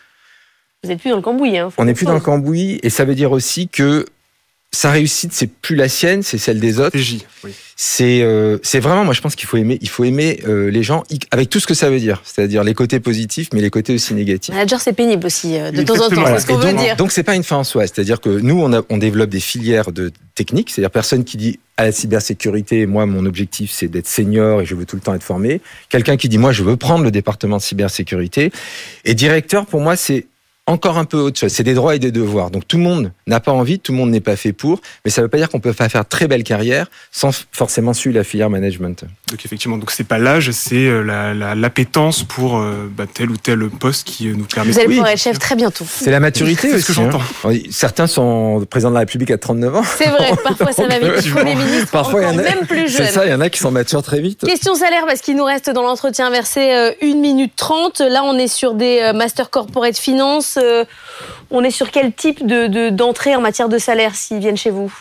Vous 0.82 0.90
êtes 0.90 0.98
plus 0.98 1.10
dans 1.10 1.16
le 1.16 1.22
cambouis. 1.22 1.56
Hein, 1.58 1.68
on 1.78 1.84
n'est 1.84 1.94
plus 1.94 2.06
dans 2.06 2.14
le 2.14 2.20
cambouis, 2.20 2.80
et 2.82 2.90
ça 2.90 3.04
veut 3.04 3.14
dire 3.14 3.30
aussi 3.30 3.68
que 3.68 4.04
sa 4.74 4.90
réussite, 4.90 5.32
c'est 5.34 5.48
plus 5.48 5.76
la 5.76 5.88
sienne, 5.88 6.22
c'est 6.22 6.38
celle 6.38 6.58
des 6.58 6.78
autres. 6.78 6.88
Stratégie, 6.88 7.26
oui. 7.44 7.52
C'est 7.76 8.22
euh, 8.22 8.58
c'est 8.62 8.80
vraiment, 8.80 9.04
moi 9.04 9.12
je 9.12 9.20
pense 9.20 9.34
qu'il 9.34 9.48
faut 9.48 9.56
aimer, 9.56 9.78
il 9.80 9.88
faut 9.88 10.04
aimer 10.04 10.40
euh, 10.46 10.70
les 10.70 10.82
gens 10.82 11.02
avec 11.30 11.50
tout 11.50 11.58
ce 11.58 11.66
que 11.66 11.74
ça 11.74 11.90
veut 11.90 11.98
dire, 11.98 12.22
c'est-à-dire 12.24 12.64
les 12.64 12.74
côtés 12.74 13.00
positifs, 13.00 13.48
mais 13.52 13.60
les 13.60 13.70
côtés 13.70 13.94
aussi 13.94 14.14
négatifs. 14.14 14.54
Manager, 14.54 14.80
c'est 14.80 14.92
pénible 14.92 15.26
aussi, 15.26 15.58
euh, 15.58 15.70
de 15.72 15.82
temps 15.82 15.94
en 15.94 16.08
temps, 16.08 16.24
c'est 16.26 16.40
ce 16.40 16.46
qu'on 16.46 16.58
veut 16.58 16.72
donc, 16.72 16.80
dire. 16.80 16.96
Donc 16.96 17.12
c'est 17.12 17.22
pas 17.22 17.34
une 17.34 17.42
fin 17.42 17.56
en 17.56 17.64
soi, 17.64 17.86
c'est-à-dire 17.86 18.20
que 18.20 18.28
nous 18.28 18.60
on, 18.60 18.72
a, 18.72 18.82
on 18.88 18.98
développe 18.98 19.30
des 19.30 19.40
filières 19.40 19.90
de 19.90 20.12
techniques, 20.34 20.70
c'est-à-dire 20.70 20.90
personne 20.90 21.24
qui 21.24 21.36
dit 21.36 21.58
à 21.76 21.84
la 21.84 21.92
cybersécurité, 21.92 22.86
moi 22.86 23.04
mon 23.06 23.26
objectif 23.26 23.72
c'est 23.72 23.88
d'être 23.88 24.06
senior 24.06 24.62
et 24.62 24.66
je 24.66 24.74
veux 24.74 24.84
tout 24.84 24.96
le 24.96 25.02
temps 25.02 25.14
être 25.14 25.22
formé. 25.22 25.60
Quelqu'un 25.88 26.16
qui 26.16 26.28
dit 26.28 26.38
moi 26.38 26.52
je 26.52 26.62
veux 26.62 26.76
prendre 26.76 27.04
le 27.04 27.10
département 27.10 27.56
de 27.56 27.62
cybersécurité. 27.62 28.52
Et 29.04 29.14
directeur 29.14 29.66
pour 29.66 29.80
moi 29.80 29.96
c'est 29.96 30.26
encore 30.66 30.96
un 30.96 31.04
peu 31.04 31.18
autre 31.18 31.38
chose. 31.40 31.52
C'est 31.52 31.64
des 31.64 31.74
droits 31.74 31.96
et 31.96 31.98
des 31.98 32.12
devoirs. 32.12 32.50
Donc 32.50 32.68
tout 32.68 32.76
le 32.76 32.84
monde 32.84 33.10
n'a 33.26 33.40
pas 33.40 33.52
envie, 33.52 33.80
tout 33.80 33.92
le 33.92 33.98
monde 33.98 34.10
n'est 34.10 34.20
pas 34.20 34.36
fait 34.36 34.52
pour, 34.52 34.80
mais 35.04 35.10
ça 35.10 35.20
ne 35.20 35.26
veut 35.26 35.30
pas 35.30 35.38
dire 35.38 35.48
qu'on 35.48 35.58
peut 35.58 35.72
pas 35.72 35.88
faire 35.88 36.06
très 36.06 36.28
belle 36.28 36.44
carrière 36.44 36.86
sans 37.10 37.30
forcément 37.50 37.92
suivre 37.92 38.14
la 38.16 38.22
filière 38.22 38.48
management. 38.48 39.04
Donc 39.28 39.44
effectivement, 39.44 39.76
donc 39.76 39.90
c'est 39.90 40.04
pas 40.04 40.18
l'âge, 40.18 40.50
c'est 40.52 40.86
euh, 40.86 41.02
la, 41.02 41.54
l'appétence 41.54 42.22
pour 42.22 42.58
euh, 42.58 42.88
bah, 42.88 43.06
tel 43.12 43.30
ou 43.30 43.36
tel 43.36 43.68
poste 43.70 44.06
qui 44.06 44.28
euh, 44.28 44.34
nous 44.36 44.44
permet. 44.44 44.70
Vous 44.70 44.78
allez 44.78 44.88
pouvoir 44.88 45.08
être 45.08 45.18
chef 45.18 45.38
très 45.38 45.56
bientôt. 45.56 45.84
C'est 45.88 46.10
la 46.12 46.20
maturité 46.20 46.68
c'est 46.68 46.74
aussi. 46.74 46.82
ce 46.82 46.86
que 46.88 46.92
j'entends. 46.92 47.22
Hein. 47.44 47.54
Certains 47.70 48.06
sont 48.06 48.64
président 48.70 48.90
de 48.90 48.94
la 48.94 49.00
République 49.00 49.32
à 49.32 49.38
39 49.38 49.76
ans. 49.76 49.82
C'est 49.98 50.08
vrai, 50.08 50.30
parfois 50.44 50.72
ça 50.72 50.86
va 50.86 50.98
vite. 50.98 51.28
Premier 51.34 51.56
ministre, 51.56 51.90
parfois, 51.90 52.22
y 52.22 52.26
en 52.26 52.38
a, 52.38 52.42
même 52.42 52.66
plus 52.68 52.88
jeune. 52.88 53.06
C'est 53.06 53.12
ça, 53.12 53.26
il 53.26 53.30
y 53.32 53.34
en 53.34 53.40
a 53.40 53.50
qui 53.50 53.58
sont 53.58 53.72
matures 53.72 54.02
très 54.02 54.20
vite. 54.20 54.46
Question 54.46 54.74
salaire, 54.76 55.06
parce 55.06 55.22
qu'il 55.22 55.36
nous 55.36 55.44
reste 55.44 55.70
dans 55.70 55.82
l'entretien 55.82 56.30
versé 56.30 56.92
1 57.02 57.14
minute 57.16 57.54
30. 57.56 58.00
Là, 58.00 58.22
on 58.24 58.38
est 58.38 58.48
sur 58.48 58.74
des 58.74 59.10
Master 59.14 59.50
Corporate 59.50 59.96
Finance. 59.96 60.51
On 61.50 61.64
est 61.64 61.70
sur 61.70 61.90
quel 61.90 62.12
type 62.12 62.46
de, 62.46 62.90
d'entrée 62.90 63.36
en 63.36 63.40
matière 63.40 63.68
de 63.68 63.78
salaire 63.78 64.14
s'ils 64.14 64.38
viennent 64.38 64.56
chez 64.56 64.70
vous? 64.70 64.92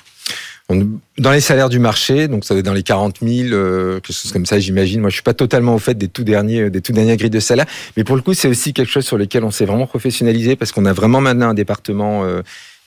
Dans 1.18 1.32
les 1.32 1.42
salaires 1.42 1.68
du 1.68 1.80
marché, 1.80 2.30
donc 2.30 2.46
ça 2.46 2.54
va 2.54 2.62
être 2.62 2.66
dans 2.66 2.74
les 2.74 2.84
40 2.84 3.18
000, 3.22 3.50
euh, 3.50 4.00
quelque 4.00 4.16
chose 4.16 4.32
comme 4.32 4.46
ça, 4.46 4.58
j'imagine. 4.58 5.02
Moi, 5.02 5.10
je 5.10 5.16
suis 5.16 5.24
pas 5.24 5.34
totalement 5.34 5.76
au 5.76 5.80
fait 5.80 5.96
des 5.96 6.08
tout 6.08 6.24
derniers, 6.24 6.70
des 6.70 6.80
tout 6.80 6.94
dernières 6.94 7.18
grilles 7.18 7.30
de 7.30 7.42
salaire, 7.42 7.66
mais 7.98 8.06
pour 8.06 8.16
le 8.16 8.22
coup, 8.22 8.34
c'est 8.34 8.48
aussi 8.48 8.72
quelque 8.72 8.90
chose 8.90 9.06
sur 9.06 9.18
lequel 9.18 9.44
on 9.44 9.52
s'est 9.52 9.66
vraiment 9.66 9.88
professionnalisé 9.88 10.56
parce 10.56 10.72
qu'on 10.72 10.86
a 10.86 10.94
vraiment 10.94 11.20
maintenant 11.20 11.50
un 11.50 11.54
département 11.54 12.24
euh, 12.24 12.42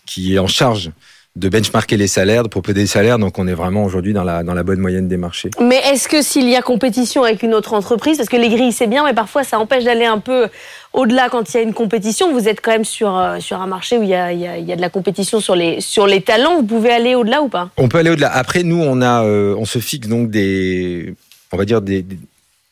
qui 0.06 0.34
est 0.34 0.38
en 0.38 0.46
charge 0.46 0.92
de 1.36 1.48
benchmarker 1.48 1.96
les 1.96 2.06
salaires, 2.06 2.44
de 2.44 2.48
proposer 2.48 2.74
des 2.74 2.86
salaires. 2.86 3.18
Donc 3.18 3.38
on 3.40 3.48
est 3.48 3.54
vraiment 3.54 3.84
aujourd'hui 3.84 4.12
dans 4.12 4.22
la, 4.22 4.44
dans 4.44 4.54
la 4.54 4.62
bonne 4.62 4.78
moyenne 4.78 5.08
des 5.08 5.16
marchés. 5.16 5.50
Mais 5.60 5.80
est-ce 5.90 6.06
que 6.08 6.22
s'il 6.22 6.48
y 6.48 6.54
a 6.54 6.62
compétition 6.62 7.24
avec 7.24 7.42
une 7.42 7.54
autre 7.54 7.72
entreprise, 7.72 8.18
parce 8.18 8.28
que 8.28 8.36
les 8.36 8.48
grilles 8.48 8.72
c'est 8.72 8.86
bien, 8.86 9.04
mais 9.04 9.14
parfois 9.14 9.42
ça 9.42 9.58
empêche 9.58 9.82
d'aller 9.82 10.04
un 10.04 10.20
peu 10.20 10.46
au-delà 10.92 11.28
quand 11.28 11.52
il 11.52 11.56
y 11.56 11.60
a 11.60 11.62
une 11.62 11.74
compétition, 11.74 12.32
vous 12.32 12.48
êtes 12.48 12.60
quand 12.60 12.70
même 12.70 12.84
sur, 12.84 13.18
euh, 13.18 13.40
sur 13.40 13.60
un 13.60 13.66
marché 13.66 13.98
où 13.98 14.04
il 14.04 14.10
y, 14.10 14.14
a, 14.14 14.32
il, 14.32 14.40
y 14.40 14.46
a, 14.46 14.58
il 14.58 14.64
y 14.64 14.72
a 14.72 14.76
de 14.76 14.80
la 14.80 14.90
compétition 14.90 15.40
sur 15.40 15.56
les, 15.56 15.80
sur 15.80 16.06
les 16.06 16.20
talents, 16.20 16.56
vous 16.56 16.62
pouvez 16.66 16.92
aller 16.92 17.16
au-delà 17.16 17.42
ou 17.42 17.48
pas? 17.48 17.70
On 17.78 17.88
peut 17.88 17.98
aller 17.98 18.10
au-delà. 18.10 18.32
Après 18.32 18.62
nous 18.62 18.80
on, 18.80 19.02
a, 19.02 19.24
euh, 19.24 19.56
on 19.58 19.64
se 19.64 19.80
fixe 19.80 20.06
donc 20.06 20.30
des, 20.30 21.14
on 21.50 21.56
va 21.56 21.64
dire 21.64 21.80
des, 21.80 22.06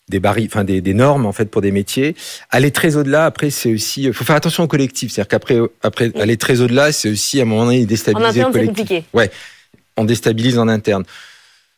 des 0.09 0.21
barils, 0.21 0.47
enfin 0.47 0.64
des, 0.64 0.80
des, 0.80 0.94
normes 0.94 1.26
en 1.26 1.32
fait 1.32 1.47
pour 1.47 1.62
des 1.62 1.71
métiers. 1.71 2.14
Aller 2.50 2.71
très 2.71 2.97
au-delà, 2.97 3.25
après 3.25 3.50
c'est 3.50 3.73
aussi, 3.73 4.04
il 4.04 4.12
faut 4.12 4.25
faire 4.25 4.37
attention 4.37 4.64
au 4.64 4.68
collectif. 4.68 5.12
C'est-à-dire 5.12 5.28
qu'après, 5.28 5.59
après 5.82 6.12
aller 6.21 6.37
très 6.37 6.61
au-delà, 6.61 6.92
c'est 6.92 7.11
aussi 7.11 7.38
à 7.40 7.42
un 7.42 7.47
moment 7.47 7.66
donné 7.66 7.87
déstabiliser 7.87 8.42
en 8.42 8.49
interne, 8.49 8.49
le 8.49 8.52
collectif. 8.52 8.87
Compliqué. 8.87 9.04
Ouais, 9.12 9.30
on 9.97 10.04
déstabilise 10.04 10.59
en 10.59 10.68
interne. 10.68 11.04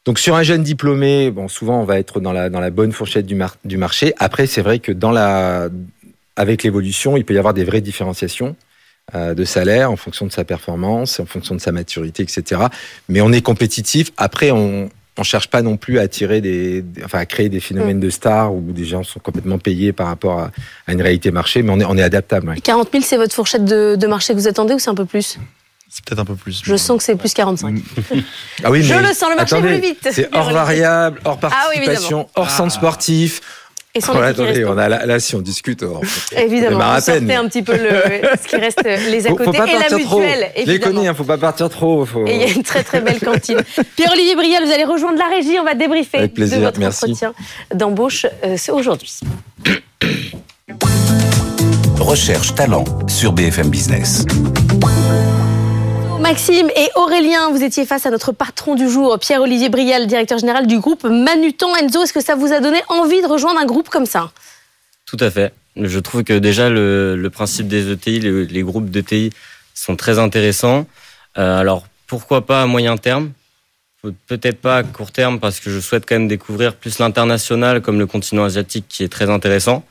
Donc 0.04 0.18
sur 0.18 0.34
un 0.34 0.42
jeune 0.42 0.62
diplômé, 0.62 1.30
bon 1.30 1.48
souvent 1.48 1.80
on 1.80 1.84
va 1.84 1.98
être 1.98 2.20
dans 2.20 2.32
la 2.32 2.50
dans 2.50 2.60
la 2.60 2.70
bonne 2.70 2.92
fourchette 2.92 3.24
du, 3.24 3.34
mar 3.34 3.56
du 3.64 3.78
marché. 3.78 4.12
Après 4.18 4.46
c'est 4.46 4.60
vrai 4.60 4.78
que 4.78 4.92
dans 4.92 5.10
la 5.10 5.70
avec 6.36 6.62
l'évolution, 6.62 7.16
il 7.16 7.24
peut 7.24 7.32
y 7.32 7.38
avoir 7.38 7.54
des 7.54 7.64
vraies 7.64 7.80
différenciations 7.80 8.54
euh, 9.14 9.34
de 9.34 9.44
salaire 9.44 9.90
en 9.90 9.96
fonction 9.96 10.26
de 10.26 10.32
sa 10.32 10.44
performance, 10.44 11.20
en 11.20 11.26
fonction 11.26 11.54
de 11.54 11.60
sa 11.60 11.72
maturité, 11.72 12.22
etc. 12.22 12.62
Mais 13.08 13.22
on 13.22 13.32
est 13.32 13.40
compétitif. 13.40 14.10
Après 14.18 14.50
on 14.50 14.90
on 15.16 15.22
cherche 15.22 15.48
pas 15.48 15.62
non 15.62 15.76
plus 15.76 15.98
à 15.98 16.02
attirer 16.02 16.40
des, 16.40 16.84
enfin 17.04 17.18
à 17.18 17.26
créer 17.26 17.48
des 17.48 17.60
phénomènes 17.60 18.00
de 18.00 18.10
stars 18.10 18.52
où 18.52 18.60
des 18.72 18.84
gens 18.84 19.04
sont 19.04 19.20
complètement 19.20 19.58
payés 19.58 19.92
par 19.92 20.08
rapport 20.08 20.40
à, 20.40 20.50
à 20.86 20.92
une 20.92 21.02
réalité 21.02 21.30
marché, 21.30 21.62
mais 21.62 21.70
on 21.70 21.80
est, 21.80 21.84
on 21.84 21.96
est 21.96 22.02
adaptable. 22.02 22.48
Ouais. 22.48 22.60
40 22.60 22.88
000, 22.92 23.04
c'est 23.06 23.16
votre 23.16 23.34
fourchette 23.34 23.64
de, 23.64 23.96
de, 23.96 24.06
marché 24.06 24.32
que 24.32 24.38
vous 24.38 24.48
attendez 24.48 24.74
ou 24.74 24.78
c'est 24.78 24.90
un 24.90 24.94
peu 24.94 25.04
plus? 25.04 25.38
C'est 25.88 26.04
peut-être 26.04 26.18
un 26.18 26.24
peu 26.24 26.34
plus. 26.34 26.62
Je 26.64 26.74
sens 26.74 26.98
que 26.98 27.04
c'est 27.04 27.14
plus 27.14 27.32
45. 27.32 27.76
ah 28.64 28.70
oui, 28.70 28.82
Je 28.82 28.94
le 28.94 29.06
sens, 29.14 29.30
le 29.30 29.36
marché 29.36 29.54
attendez, 29.54 29.78
plus 29.78 29.88
vite. 29.88 30.08
C'est 30.10 30.34
hors 30.34 30.50
variable, 30.50 31.20
hors 31.24 31.38
participation, 31.38 32.22
ah 32.22 32.24
oui, 32.26 32.42
hors 32.42 32.50
centre 32.50 32.72
sportif. 32.72 33.40
Et 33.96 34.00
sans 34.00 34.18
ouais, 34.18 34.26
attendez, 34.26 34.64
on 34.64 34.76
a 34.76 34.88
là, 34.88 35.06
là, 35.06 35.20
si 35.20 35.36
on 35.36 35.40
discute, 35.40 35.84
on 35.84 36.00
évidemment, 36.36 36.78
on 36.78 36.80
un 36.80 37.48
petit 37.48 37.62
peu 37.62 37.76
le, 37.76 38.26
ce 38.42 38.48
qui 38.48 38.56
reste 38.56 38.82
les 38.82 39.24
à 39.28 39.30
côté 39.30 39.44
faut, 39.44 39.52
faut 39.52 39.58
pas 39.58 39.68
et 39.68 39.78
la 39.78 39.84
trop. 39.84 40.18
mutuelle. 40.18 40.50
Je 40.56 40.62
les 40.64 40.80
connais, 40.80 41.06
hein, 41.06 41.14
faut 41.14 41.22
pas 41.22 41.38
partir 41.38 41.68
trop. 41.68 42.04
Faut... 42.04 42.26
Et 42.26 42.34
il 42.34 42.40
y 42.40 42.44
a 42.44 42.48
une 42.48 42.64
très 42.64 42.82
très 42.82 43.00
belle 43.00 43.20
cantine. 43.20 43.62
Pierre-Olivier 43.96 44.34
Brial, 44.34 44.64
vous 44.64 44.72
allez 44.72 44.82
rejoindre 44.82 45.18
la 45.18 45.28
régie, 45.28 45.60
on 45.60 45.64
va 45.64 45.74
débriefer 45.74 46.18
Avec 46.18 46.34
plaisir, 46.34 46.58
de 46.58 46.64
votre 46.64 46.80
merci. 46.80 47.04
entretien 47.04 47.34
d'embauche 47.72 48.26
euh, 48.44 48.56
aujourd'hui. 48.72 49.20
Recherche 52.00 52.52
talent 52.56 52.84
sur 53.06 53.32
BFM 53.32 53.68
Business. 53.70 54.24
Maxime 56.24 56.70
et 56.74 56.88
Aurélien, 56.94 57.50
vous 57.50 57.62
étiez 57.62 57.84
face 57.84 58.06
à 58.06 58.10
notre 58.10 58.32
patron 58.32 58.74
du 58.74 58.88
jour, 58.88 59.18
Pierre-Olivier 59.18 59.68
Brial, 59.68 60.06
directeur 60.06 60.38
général 60.38 60.66
du 60.66 60.78
groupe 60.78 61.04
Manutan. 61.04 61.76
Enzo, 61.76 62.02
est-ce 62.02 62.14
que 62.14 62.22
ça 62.22 62.34
vous 62.34 62.50
a 62.50 62.60
donné 62.60 62.80
envie 62.88 63.20
de 63.20 63.26
rejoindre 63.26 63.60
un 63.60 63.66
groupe 63.66 63.90
comme 63.90 64.06
ça? 64.06 64.32
Tout 65.04 65.18
à 65.20 65.30
fait. 65.30 65.52
Je 65.76 65.98
trouve 65.98 66.24
que 66.24 66.32
déjà 66.32 66.70
le, 66.70 67.28
principe 67.30 67.68
des 67.68 67.92
ETI, 67.92 68.20
les, 68.20 68.46
les 68.46 68.62
groupes 68.62 68.88
d'ETI 68.88 69.34
sont 69.74 69.96
très 69.96 70.18
intéressants. 70.18 70.86
Euh, 71.36 71.58
alors 71.58 71.86
pourquoi 72.06 72.46
pas 72.46 72.62
à 72.62 72.66
moyen 72.66 72.96
terme? 72.96 73.30
Peut-être 74.26 74.62
pas 74.62 74.78
à 74.78 74.82
court 74.82 75.12
terme 75.12 75.38
parce 75.38 75.60
que 75.60 75.68
je 75.68 75.78
souhaite 75.78 76.06
quand 76.08 76.14
même 76.14 76.28
découvrir 76.28 76.74
plus 76.74 77.00
l'international 77.00 77.82
comme 77.82 77.98
le 77.98 78.06
continent 78.06 78.44
asiatique 78.44 78.86
qui 78.88 79.04
est 79.04 79.12
très 79.12 79.28
intéressant. 79.28 79.84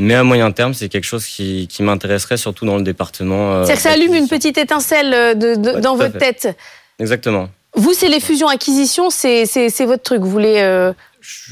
Mais 0.00 0.14
à 0.14 0.24
moyen 0.24 0.50
terme, 0.50 0.72
c'est 0.74 0.88
quelque 0.88 1.04
chose 1.04 1.26
qui, 1.26 1.68
qui 1.68 1.82
m'intéresserait 1.82 2.36
surtout 2.38 2.64
dans 2.64 2.76
le 2.76 2.82
département. 2.82 3.52
Euh, 3.52 3.64
C'est-à-dire 3.64 3.76
que 3.76 3.82
ça 3.82 3.90
allume 3.92 4.14
une 4.14 4.28
petite 4.28 4.56
étincelle 4.58 5.38
de, 5.38 5.54
de, 5.56 5.70
Ouais, 5.74 5.80
dans 5.80 5.94
votre 5.96 6.12
fait. 6.18 6.32
tête. 6.42 6.56
Exactement. 6.98 7.48
Vous, 7.74 7.92
c'est 7.92 8.08
les 8.08 8.18
fusions-acquisitions, 8.20 9.10
c'est 9.10 9.44
votre 9.84 10.02
truc. 10.02 10.22
Vous 10.22 10.30
voulez 10.30 10.56
euh, 10.58 10.92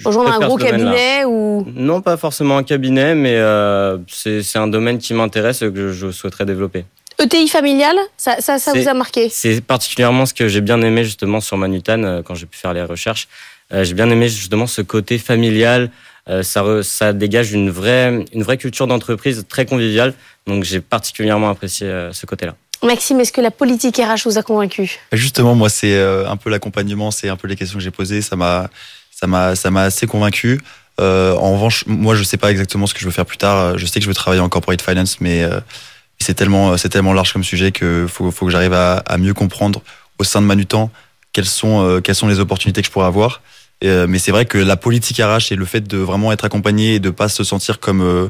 rejoindre 0.04 0.32
un 0.32 0.40
gros 0.46 0.56
cabinet 0.56 1.24
ou? 1.26 1.64
Non, 1.74 2.00
pas 2.00 2.16
forcément 2.16 2.56
un 2.56 2.62
cabinet, 2.64 3.14
mais 3.14 3.36
euh, 3.36 3.98
c'est 4.08 4.56
un 4.58 4.66
domaine 4.66 4.98
qui 4.98 5.14
m'intéresse 5.14 5.62
et 5.62 5.70
que 5.72 5.92
je 5.92 6.10
souhaiterais 6.10 6.44
développer. 6.46 6.84
ETI 7.20 7.48
familial 7.48 7.96
Ça, 8.16 8.36
ça, 8.40 8.58
ça 8.58 8.72
C'est- 8.72 8.82
vous 8.82 8.88
a 8.88 8.94
marqué? 8.94 9.28
C'est 9.28 9.60
particulièrement 9.60 10.24
ce 10.24 10.34
que 10.34 10.48
j'ai 10.48 10.60
bien 10.60 10.80
aimé 10.82 11.04
justement 11.04 11.40
sur 11.40 11.56
Manutan 11.56 12.02
euh, 12.04 12.22
quand 12.22 12.34
j'ai 12.34 12.46
pu 12.46 12.56
faire 12.58 12.72
les 12.72 12.82
recherches. 12.82 13.28
Euh, 13.72 13.84
j'ai 13.84 13.94
bien 13.94 14.08
aimé 14.08 14.28
justement 14.28 14.66
ce 14.66 14.82
côté 14.82 15.18
familial. 15.18 15.90
Euh, 16.28 16.42
ça, 16.42 16.62
re- 16.62 16.82
ça 16.82 17.12
dégage 17.12 17.52
une 17.52 17.70
vraie, 17.70 18.24
une 18.32 18.42
vraie 18.42 18.58
culture 18.58 18.86
d'entreprise 18.86 19.44
très 19.48 19.64
conviviale. 19.66 20.14
Donc 20.46 20.64
j'ai 20.64 20.80
particulièrement 20.80 21.50
apprécié 21.50 21.86
euh, 21.86 22.12
ce 22.12 22.26
côté-là. 22.26 22.54
Maxime, 22.82 23.18
est-ce 23.20 23.32
que 23.32 23.40
la 23.40 23.50
politique 23.50 23.96
RH 23.96 24.22
vous 24.26 24.38
a 24.38 24.42
convaincu? 24.42 24.98
Justement, 25.12 25.54
moi, 25.54 25.68
c'est 25.68 25.96
euh, 25.96 26.28
un 26.28 26.36
peu 26.36 26.48
l'accompagnement, 26.48 27.10
c'est 27.10 27.28
un 27.28 27.36
peu 27.36 27.48
les 27.48 27.56
questions 27.56 27.78
que 27.78 27.84
j'ai 27.84 27.90
posées. 27.90 28.22
Ça 28.22 28.36
m'a, 28.36 28.70
ça 29.10 29.26
m'a, 29.26 29.56
ça 29.56 29.70
m'a 29.70 29.82
assez 29.82 30.06
convaincu. 30.06 30.60
Euh, 31.00 31.34
en 31.34 31.54
revanche, 31.54 31.84
moi, 31.86 32.14
je 32.14 32.22
sais 32.22 32.36
pas 32.36 32.50
exactement 32.50 32.86
ce 32.86 32.94
que 32.94 33.00
je 33.00 33.06
veux 33.06 33.10
faire 33.10 33.26
plus 33.26 33.36
tard. 33.36 33.76
Je 33.78 33.86
sais 33.86 33.98
que 33.98 34.04
je 34.04 34.08
veux 34.08 34.14
travailler 34.14 34.42
en 34.42 34.48
corporate 34.48 34.80
finance, 34.82 35.20
mais 35.20 35.42
euh, 35.42 35.60
c'est 36.20 36.34
tellement, 36.34 36.76
c'est 36.76 36.88
tellement 36.88 37.12
large 37.12 37.32
comme 37.32 37.42
sujet 37.44 37.72
que 37.72 38.06
faut, 38.08 38.30
faut 38.30 38.46
que 38.46 38.52
j'arrive 38.52 38.72
à, 38.74 38.98
à 38.98 39.18
mieux 39.18 39.34
comprendre 39.34 39.82
au 40.18 40.24
sein 40.24 40.40
de 40.40 40.46
Manutan 40.46 40.90
quelles 41.32 41.46
sont, 41.46 41.84
euh, 41.84 42.00
quelles 42.00 42.14
sont 42.14 42.28
les 42.28 42.38
opportunités 42.40 42.80
que 42.82 42.86
je 42.86 42.92
pourrais 42.92 43.06
avoir. 43.06 43.42
Euh, 43.84 44.06
mais 44.08 44.18
c'est 44.18 44.32
vrai 44.32 44.44
que 44.44 44.58
la 44.58 44.76
politique 44.76 45.18
RH 45.18 45.52
et 45.52 45.56
le 45.56 45.64
fait 45.64 45.80
de 45.80 45.98
vraiment 45.98 46.32
être 46.32 46.44
accompagné 46.44 46.94
et 46.94 47.00
de 47.00 47.10
pas 47.10 47.28
se 47.28 47.44
sentir 47.44 47.78
comme, 47.78 48.00
euh, 48.02 48.28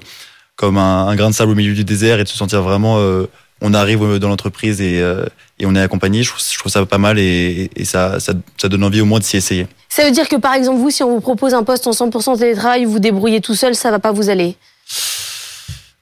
comme 0.56 0.76
un, 0.76 1.06
un 1.08 1.16
grain 1.16 1.30
de 1.30 1.34
sable 1.34 1.52
au 1.52 1.54
milieu 1.54 1.74
du 1.74 1.84
désert 1.84 2.20
et 2.20 2.24
de 2.24 2.28
se 2.28 2.37
sentir 2.37 2.62
vraiment, 2.62 2.98
euh, 2.98 3.26
on 3.61 3.72
arrive 3.74 4.18
dans 4.18 4.28
l'entreprise 4.28 4.80
et, 4.80 5.02
et 5.58 5.66
on 5.66 5.74
est 5.74 5.80
accompagné, 5.80 6.22
je 6.22 6.30
trouve, 6.30 6.40
je 6.40 6.58
trouve 6.58 6.70
ça 6.70 6.84
pas 6.87 6.98
mal 6.98 7.18
et, 7.18 7.70
et 7.74 7.84
ça, 7.84 8.20
ça, 8.20 8.32
ça 8.56 8.68
donne 8.68 8.84
envie 8.84 9.00
au 9.00 9.04
moins 9.04 9.18
de 9.18 9.24
s'y 9.24 9.37
essayer. 9.37 9.66
Ça 9.88 10.04
veut 10.04 10.12
dire 10.12 10.28
que 10.28 10.37
par 10.37 10.54
exemple, 10.54 10.78
vous, 10.78 10.90
si 10.90 11.02
on 11.02 11.14
vous 11.14 11.20
propose 11.20 11.54
un 11.54 11.64
poste 11.64 11.88
en 11.88 11.90
100% 11.90 12.38
télétravail, 12.38 12.84
vous 12.84 13.00
débrouillez 13.00 13.40
tout 13.40 13.56
seul, 13.56 13.74
ça 13.74 13.90
va 13.90 13.98
pas 13.98 14.12
vous 14.12 14.30
aller? 14.30 14.54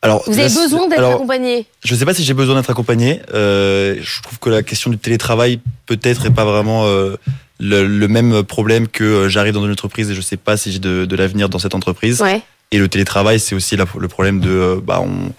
Alors, 0.02 0.22
Vous 0.26 0.38
avez 0.38 0.48
là, 0.48 0.62
besoin 0.62 0.88
d'être 0.88 1.04
accompagné? 1.04 1.66
Je 1.84 1.94
sais 1.94 2.04
pas 2.04 2.14
si 2.14 2.22
j'ai 2.22 2.34
besoin 2.34 2.54
d'être 2.54 2.70
accompagné. 2.70 3.22
Euh, 3.34 3.96
je 4.00 4.22
trouve 4.22 4.38
que 4.38 4.50
la 4.50 4.62
question 4.62 4.90
du 4.90 4.98
télétravail 4.98 5.60
peut-être 5.86 6.26
est 6.26 6.30
pas 6.30 6.44
vraiment 6.44 6.86
euh, 6.86 7.16
le, 7.58 7.86
le 7.86 8.08
même 8.08 8.42
problème 8.42 8.88
que 8.88 9.04
euh, 9.04 9.28
j'arrive 9.28 9.54
dans 9.54 9.64
une 9.64 9.72
entreprise 9.72 10.10
et 10.10 10.14
je 10.14 10.20
sais 10.20 10.36
pas 10.36 10.56
si 10.56 10.72
j'ai 10.72 10.78
de, 10.78 11.04
de 11.04 11.16
l'avenir 11.16 11.48
dans 11.48 11.58
cette 11.58 11.74
entreprise. 11.74 12.20
Ouais. 12.20 12.42
Et 12.72 12.78
le 12.78 12.88
télétravail, 12.88 13.38
c'est 13.38 13.54
aussi 13.54 13.76
la- 13.76 13.84
le 13.98 14.08
problème 14.08 14.40
de 14.40 14.50
euh, 14.50 14.80
bah 14.82 15.00
on 15.02 15.32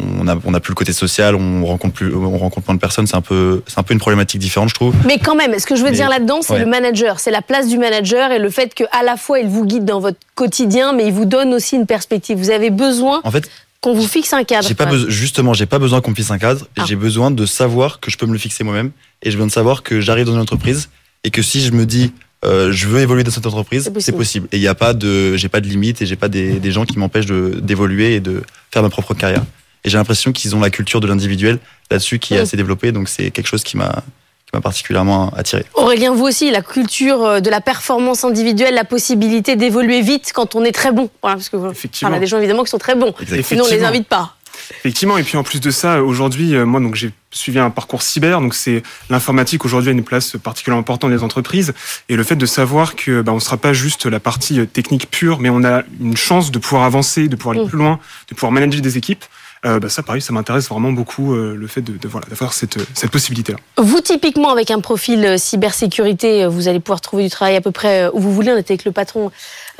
on 0.00 0.28
a 0.28 0.36
on 0.44 0.54
a 0.54 0.60
plus 0.60 0.70
le 0.70 0.76
côté 0.76 0.92
social, 0.92 1.34
on 1.34 1.64
rencontre 1.66 1.94
plus 1.94 2.14
on 2.14 2.38
rencontre 2.38 2.68
moins 2.68 2.76
de 2.76 2.80
personnes. 2.80 3.08
C'est 3.08 3.16
un 3.16 3.20
peu 3.20 3.62
c'est 3.66 3.78
un 3.78 3.82
peu 3.82 3.92
une 3.94 3.98
problématique 4.00 4.40
différente, 4.40 4.68
je 4.68 4.74
trouve. 4.74 4.94
Mais 5.04 5.18
quand 5.18 5.34
même, 5.34 5.58
ce 5.58 5.66
que 5.66 5.74
je 5.74 5.82
veux 5.82 5.90
Mais- 5.90 5.96
dire 5.96 6.08
là-dedans, 6.08 6.38
c'est 6.40 6.52
ouais. 6.52 6.60
le 6.60 6.66
manager, 6.66 7.18
c'est 7.18 7.32
la 7.32 7.42
place 7.42 7.66
du 7.68 7.78
manager 7.78 8.30
et 8.30 8.38
le 8.38 8.48
fait 8.48 8.72
qu'à 8.74 9.02
la 9.04 9.16
fois 9.16 9.40
il 9.40 9.48
vous 9.48 9.66
guide 9.66 9.84
dans 9.84 9.98
votre 9.98 10.18
quotidien, 10.36 10.92
mais 10.92 11.06
il 11.08 11.12
vous 11.12 11.24
donne 11.24 11.52
aussi 11.52 11.74
une 11.74 11.86
perspective. 11.86 12.38
Vous 12.38 12.50
avez 12.50 12.70
besoin 12.70 13.20
En 13.24 13.32
fait, 13.32 13.50
qu'on 13.80 13.92
vous 13.94 14.06
fixe 14.06 14.32
un 14.32 14.44
cadre. 14.44 14.66
J'ai 14.68 14.74
pas 14.74 14.86
besoin, 14.86 15.10
justement, 15.10 15.54
j'ai 15.54 15.66
pas 15.66 15.80
besoin 15.80 16.00
qu'on 16.00 16.10
me 16.12 16.16
fixe 16.16 16.30
un 16.30 16.38
cadre. 16.38 16.68
Ah. 16.78 16.84
J'ai 16.86 16.94
besoin 16.96 17.32
de 17.32 17.44
savoir 17.44 17.98
que 17.98 18.10
je 18.12 18.16
peux 18.18 18.26
me 18.26 18.32
le 18.32 18.38
fixer 18.38 18.62
moi-même 18.62 18.92
et 19.22 19.30
j'ai 19.32 19.36
besoin 19.36 19.48
de 19.48 19.52
savoir 19.52 19.82
que 19.82 20.00
j'arrive 20.00 20.26
dans 20.26 20.34
une 20.34 20.40
entreprise 20.40 20.90
et 21.24 21.30
que 21.30 21.42
si 21.42 21.60
je 21.60 21.72
me 21.72 21.86
dis 21.86 22.12
euh, 22.44 22.70
je 22.70 22.86
veux 22.86 23.00
évoluer 23.00 23.24
dans 23.24 23.32
cette 23.32 23.46
entreprise, 23.46 23.90
C'est 23.98 24.12
possible. 24.12 24.46
Et 24.52 24.58
il 24.58 24.62
y 24.62 24.68
a 24.68 24.74
pas 24.74 24.94
de, 24.94 25.36
j'ai 25.36 25.48
pas 25.48 25.60
de 25.60 25.66
limite 25.66 26.02
et 26.02 26.06
j'ai 26.06 26.16
pas 26.16 26.28
des, 26.28 26.60
des 26.60 26.70
gens 26.70 26.84
qui 26.84 26.98
m'empêchent 26.98 27.26
d'évoluer 27.26 28.14
et 28.14 28.20
de 28.20 28.42
faire 28.70 28.82
ma 28.82 28.90
propre 28.90 29.14
carrière. 29.14 29.42
Et 29.84 29.90
j'ai 29.90 29.98
l'impression 29.98 30.32
qu'ils 30.32 30.54
ont 30.54 30.60
la 30.60 30.70
culture 30.70 31.00
de 31.00 31.06
l'individuel 31.08 31.58
là-dessus 31.90 32.18
qui 32.18 32.34
est 32.34 32.38
assez 32.38 32.56
développée, 32.56 32.92
donc 32.92 33.08
c'est 33.08 33.30
quelque 33.30 33.46
chose 33.48 33.64
qui 33.64 33.76
m'a 33.76 34.02
qui 34.48 34.56
m'a 34.56 34.62
particulièrement 34.62 35.30
attiré. 35.36 35.66
Aurélien, 35.74 36.14
vous 36.14 36.24
aussi, 36.24 36.50
la 36.50 36.62
culture 36.62 37.22
euh, 37.22 37.40
de 37.40 37.50
la 37.50 37.60
performance 37.60 38.24
individuelle, 38.24 38.74
la 38.74 38.84
possibilité 38.84 39.56
d'évoluer 39.56 40.00
vite 40.00 40.32
quand 40.34 40.54
on 40.54 40.64
est 40.64 40.72
très 40.72 40.90
bon. 40.90 41.10
Voilà, 41.20 41.36
parce 41.36 41.50
que 41.50 41.58
voilà, 41.58 42.18
des 42.18 42.26
gens 42.26 42.38
évidemment 42.38 42.64
qui 42.64 42.70
sont 42.70 42.78
très 42.78 42.94
bons. 42.94 43.12
Sinon, 43.18 43.28
on 43.28 43.34
les 43.34 43.40
Effectivement. 43.40 43.86
invite 43.88 44.08
pas. 44.08 44.36
Effectivement, 44.70 45.18
et 45.18 45.22
puis 45.22 45.36
en 45.36 45.42
plus 45.42 45.60
de 45.60 45.70
ça, 45.70 46.02
aujourd'hui, 46.02 46.54
euh, 46.54 46.66
moi 46.66 46.80
donc 46.80 46.94
j'ai 46.94 47.10
suivi 47.30 47.58
un 47.58 47.70
parcours 47.70 48.02
cyber, 48.02 48.40
donc 48.40 48.54
c'est 48.54 48.82
l'informatique 49.10 49.64
aujourd'hui 49.64 49.90
a 49.90 49.92
une 49.92 50.04
place 50.04 50.36
particulièrement 50.42 50.80
importante 50.80 51.10
dans 51.10 51.16
les 51.16 51.22
entreprises, 51.22 51.74
et 52.08 52.16
le 52.16 52.22
fait 52.22 52.36
de 52.36 52.46
savoir 52.46 52.96
que 52.96 53.20
bah, 53.22 53.32
on 53.32 53.36
ne 53.36 53.40
sera 53.40 53.56
pas 53.56 53.72
juste 53.72 54.06
la 54.06 54.20
partie 54.20 54.60
euh, 54.60 54.66
technique 54.66 55.10
pure, 55.10 55.38
mais 55.40 55.50
on 55.50 55.64
a 55.64 55.82
une 56.00 56.16
chance 56.16 56.50
de 56.50 56.58
pouvoir 56.58 56.84
avancer, 56.84 57.28
de 57.28 57.36
pouvoir 57.36 57.56
aller 57.56 57.64
Mm. 57.64 57.68
plus 57.68 57.78
loin, 57.78 57.98
de 58.28 58.34
pouvoir 58.34 58.52
manager 58.52 58.80
des 58.80 58.96
équipes. 58.96 59.24
Euh, 59.66 59.80
bah, 59.80 59.88
ça, 59.88 60.04
pareil, 60.04 60.22
ça 60.22 60.32
m'intéresse 60.32 60.68
vraiment 60.68 60.92
beaucoup 60.92 61.34
euh, 61.34 61.56
le 61.56 61.66
fait 61.66 61.82
de, 61.82 61.96
de 61.96 62.06
voilà 62.06 62.26
d'avoir 62.28 62.52
cette 62.52 62.78
cette 62.94 63.10
possibilité-là. 63.10 63.58
Vous, 63.76 64.00
typiquement, 64.00 64.50
avec 64.50 64.70
un 64.70 64.80
profil 64.80 65.36
cybersécurité, 65.36 66.46
vous 66.46 66.68
allez 66.68 66.78
pouvoir 66.78 67.00
trouver 67.00 67.24
du 67.24 67.30
travail 67.30 67.56
à 67.56 67.60
peu 67.60 67.72
près 67.72 68.08
où 68.12 68.20
vous 68.20 68.32
voulez. 68.32 68.52
On 68.52 68.56
était 68.56 68.74
avec 68.74 68.84
le 68.84 68.92
patron 68.92 69.32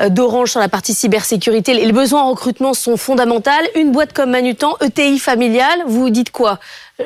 d'Orange 0.08 0.50
sur 0.52 0.60
la 0.60 0.68
partie 0.68 0.94
cybersécurité. 0.94 1.74
Les 1.74 1.92
besoins 1.92 2.22
en 2.22 2.30
recrutement 2.30 2.74
sont 2.74 2.96
fondamentaux. 2.96 3.50
Une 3.76 3.92
boîte 3.92 4.12
comme 4.12 4.30
Manutan, 4.30 4.76
ETI 4.80 5.18
familiale, 5.18 5.82
vous 5.86 6.00
vous 6.02 6.10
dites 6.10 6.30
quoi? 6.30 6.58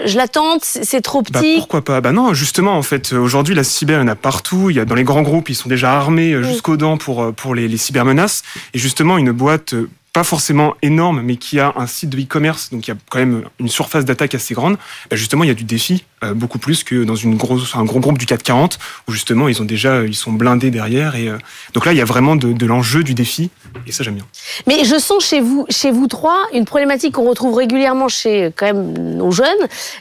Je 0.06 0.16
l'attends, 0.16 0.56
c'est 0.60 1.02
trop 1.02 1.22
Bah, 1.22 1.40
petit. 1.40 1.56
pourquoi 1.58 1.84
pas? 1.84 2.00
Bah 2.00 2.12
non, 2.12 2.32
justement, 2.32 2.76
en 2.78 2.82
fait, 2.82 3.12
euh, 3.12 3.18
aujourd'hui, 3.18 3.54
la 3.54 3.62
cyber, 3.64 3.98
il 4.00 4.02
y 4.02 4.04
en 4.04 4.08
a 4.08 4.14
partout. 4.16 4.70
Il 4.70 4.76
y 4.76 4.80
a 4.80 4.84
dans 4.86 4.94
les 4.94 5.04
grands 5.04 5.20
groupes, 5.22 5.50
ils 5.50 5.54
sont 5.54 5.68
déjà 5.68 5.92
armés 5.92 6.32
euh, 6.32 6.42
jusqu'aux 6.42 6.78
dents 6.78 6.96
pour 6.96 7.22
euh, 7.22 7.32
pour 7.32 7.54
les, 7.54 7.68
les 7.68 7.76
cybermenaces. 7.76 8.42
Et 8.72 8.78
justement, 8.78 9.18
une 9.18 9.32
boîte 9.32 9.74
euh, 9.74 9.90
pas 10.12 10.24
forcément 10.24 10.74
énorme, 10.82 11.22
mais 11.22 11.36
qui 11.36 11.58
a 11.58 11.72
un 11.76 11.86
site 11.86 12.10
de 12.10 12.20
e-commerce, 12.20 12.68
donc 12.70 12.86
il 12.86 12.90
y 12.90 12.94
a 12.94 12.96
quand 13.10 13.18
même 13.18 13.44
une 13.58 13.68
surface 13.68 14.04
d'attaque 14.04 14.34
assez 14.34 14.52
grande. 14.52 14.76
Bah 15.10 15.16
justement, 15.16 15.42
il 15.42 15.46
y 15.46 15.50
a 15.50 15.54
du 15.54 15.64
défi 15.64 16.04
euh, 16.22 16.34
beaucoup 16.34 16.58
plus 16.58 16.84
que 16.84 17.04
dans 17.04 17.14
un 17.16 17.84
gros 17.84 17.98
groupe 17.98 18.18
du 18.18 18.26
440 18.26 18.78
où 19.08 19.12
justement 19.12 19.48
ils 19.48 19.60
ont 19.62 19.64
déjà 19.64 20.04
ils 20.04 20.14
sont 20.14 20.32
blindés 20.32 20.70
derrière. 20.70 21.16
Et 21.16 21.28
euh, 21.28 21.38
donc 21.72 21.86
là, 21.86 21.92
il 21.92 21.98
y 21.98 22.02
a 22.02 22.04
vraiment 22.04 22.36
de, 22.36 22.66
l'enjeu 22.66 23.02
du 23.02 23.14
défi. 23.14 23.50
Et 23.86 23.92
ça, 23.92 24.04
j'aime 24.04 24.16
bien. 24.16 24.26
Mais 24.66 24.84
je 24.84 24.98
sens 24.98 25.24
chez 25.24 25.40
vous, 25.40 25.64
chez 25.70 25.90
vous 25.90 26.06
trois, 26.08 26.46
une 26.52 26.66
problématique 26.66 27.14
qu'on 27.14 27.28
retrouve 27.28 27.54
régulièrement 27.54 28.08
chez 28.08 28.52
quand 28.54 28.66
même 28.66 29.16
nos 29.16 29.30
jeunes 29.30 29.46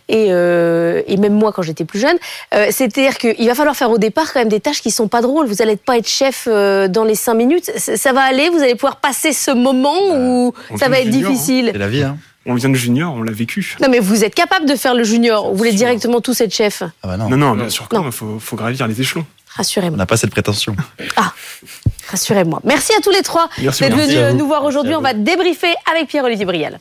et, 0.10 0.28
euh, 0.30 1.02
même 1.18 1.34
moi 1.34 1.54
quand 1.54 1.62
j'étais 1.62 1.86
plus 1.86 2.00
jeune. 2.00 2.18
C'est-à-dire 2.52 3.18
qu'il 3.18 3.46
va 3.46 3.54
falloir 3.54 3.76
faire 3.76 3.92
au 3.92 4.00
départ 4.00 4.34
quand 4.34 4.40
même 4.40 4.50
des 4.50 4.60
tâches 4.60 4.82
qui 4.82 4.90
sont 4.90 5.08
pas 5.08 5.22
drôles. 5.22 5.46
Vous 5.46 5.62
allez 5.62 5.76
pas 5.76 5.98
être 5.98 6.08
chef 6.08 6.48
dans 6.48 7.04
les 7.04 7.16
cinq 7.16 7.36
minutes. 7.36 7.72
Ça 7.78 8.12
va 8.12 8.22
aller. 8.22 8.50
Vous 8.50 8.58
allez 8.58 8.76
pouvoir 8.76 8.98
passer 8.98 9.34
ce 9.34 9.52
moment 9.52 10.01
où 10.10 10.54
on 10.70 10.78
ça 10.78 10.88
vient 10.88 10.90
va 10.90 11.04
de 11.04 11.08
être 11.08 11.14
junior, 11.14 11.30
hein. 11.30 11.34
difficile. 11.34 11.70
C'est 11.74 11.78
la 11.80 11.88
vie, 11.88 12.04
hein. 12.04 12.18
On 12.48 12.56
vient 12.56 12.70
de 12.70 12.76
junior, 12.76 13.14
on 13.14 13.22
l'a 13.22 13.32
vécu. 13.32 13.76
Non 13.82 13.88
mais 13.90 14.00
vous 14.00 14.24
êtes 14.24 14.34
capable 14.34 14.68
de 14.68 14.76
faire 14.76 14.96
le 14.96 15.04
junior. 15.04 15.52
Vous 15.52 15.58
voulez 15.58 15.74
directement 15.74 16.22
tous 16.22 16.42
être 16.42 16.54
chef. 16.54 16.82
Ah 17.04 17.08
bah 17.08 17.18
non, 17.18 17.30
Non, 17.30 17.38
non, 17.38 17.56
bien 17.56 17.70
sûr 17.70 17.88
que 17.88 17.96
Non. 17.96 18.02
non, 18.02 18.08
il 18.10 18.14
faut, 18.14 18.40
faut 18.40 18.56
gravir 18.56 18.88
les 18.88 19.00
échelons. 19.00 19.26
on 19.28 19.58
Rassurez-moi. 19.58 19.96
n'a 19.98 20.06
pas 20.08 20.18
cette 20.18 20.32
prétention. 20.32 20.76
Rassurez-moi. 22.10 22.60
Merci 22.64 22.94
à 22.98 23.02
tous 23.02 23.12
les 23.12 23.22
trois 23.22 23.48
d'être 23.60 23.96
venus 23.96 24.34
nous 24.40 24.48
voir 24.48 24.64
aujourd'hui. 24.64 24.96
On 24.96 25.02
va 25.02 25.14
débriefer 25.14 25.74
avec 25.92 26.08
Pierre-Olivier 26.08 26.46
Brial. 26.46 26.80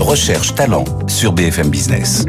Recherche 0.00 0.54
talent 0.56 0.84
sur 1.06 1.32
BFM 1.32 1.68
Business. 1.70 2.24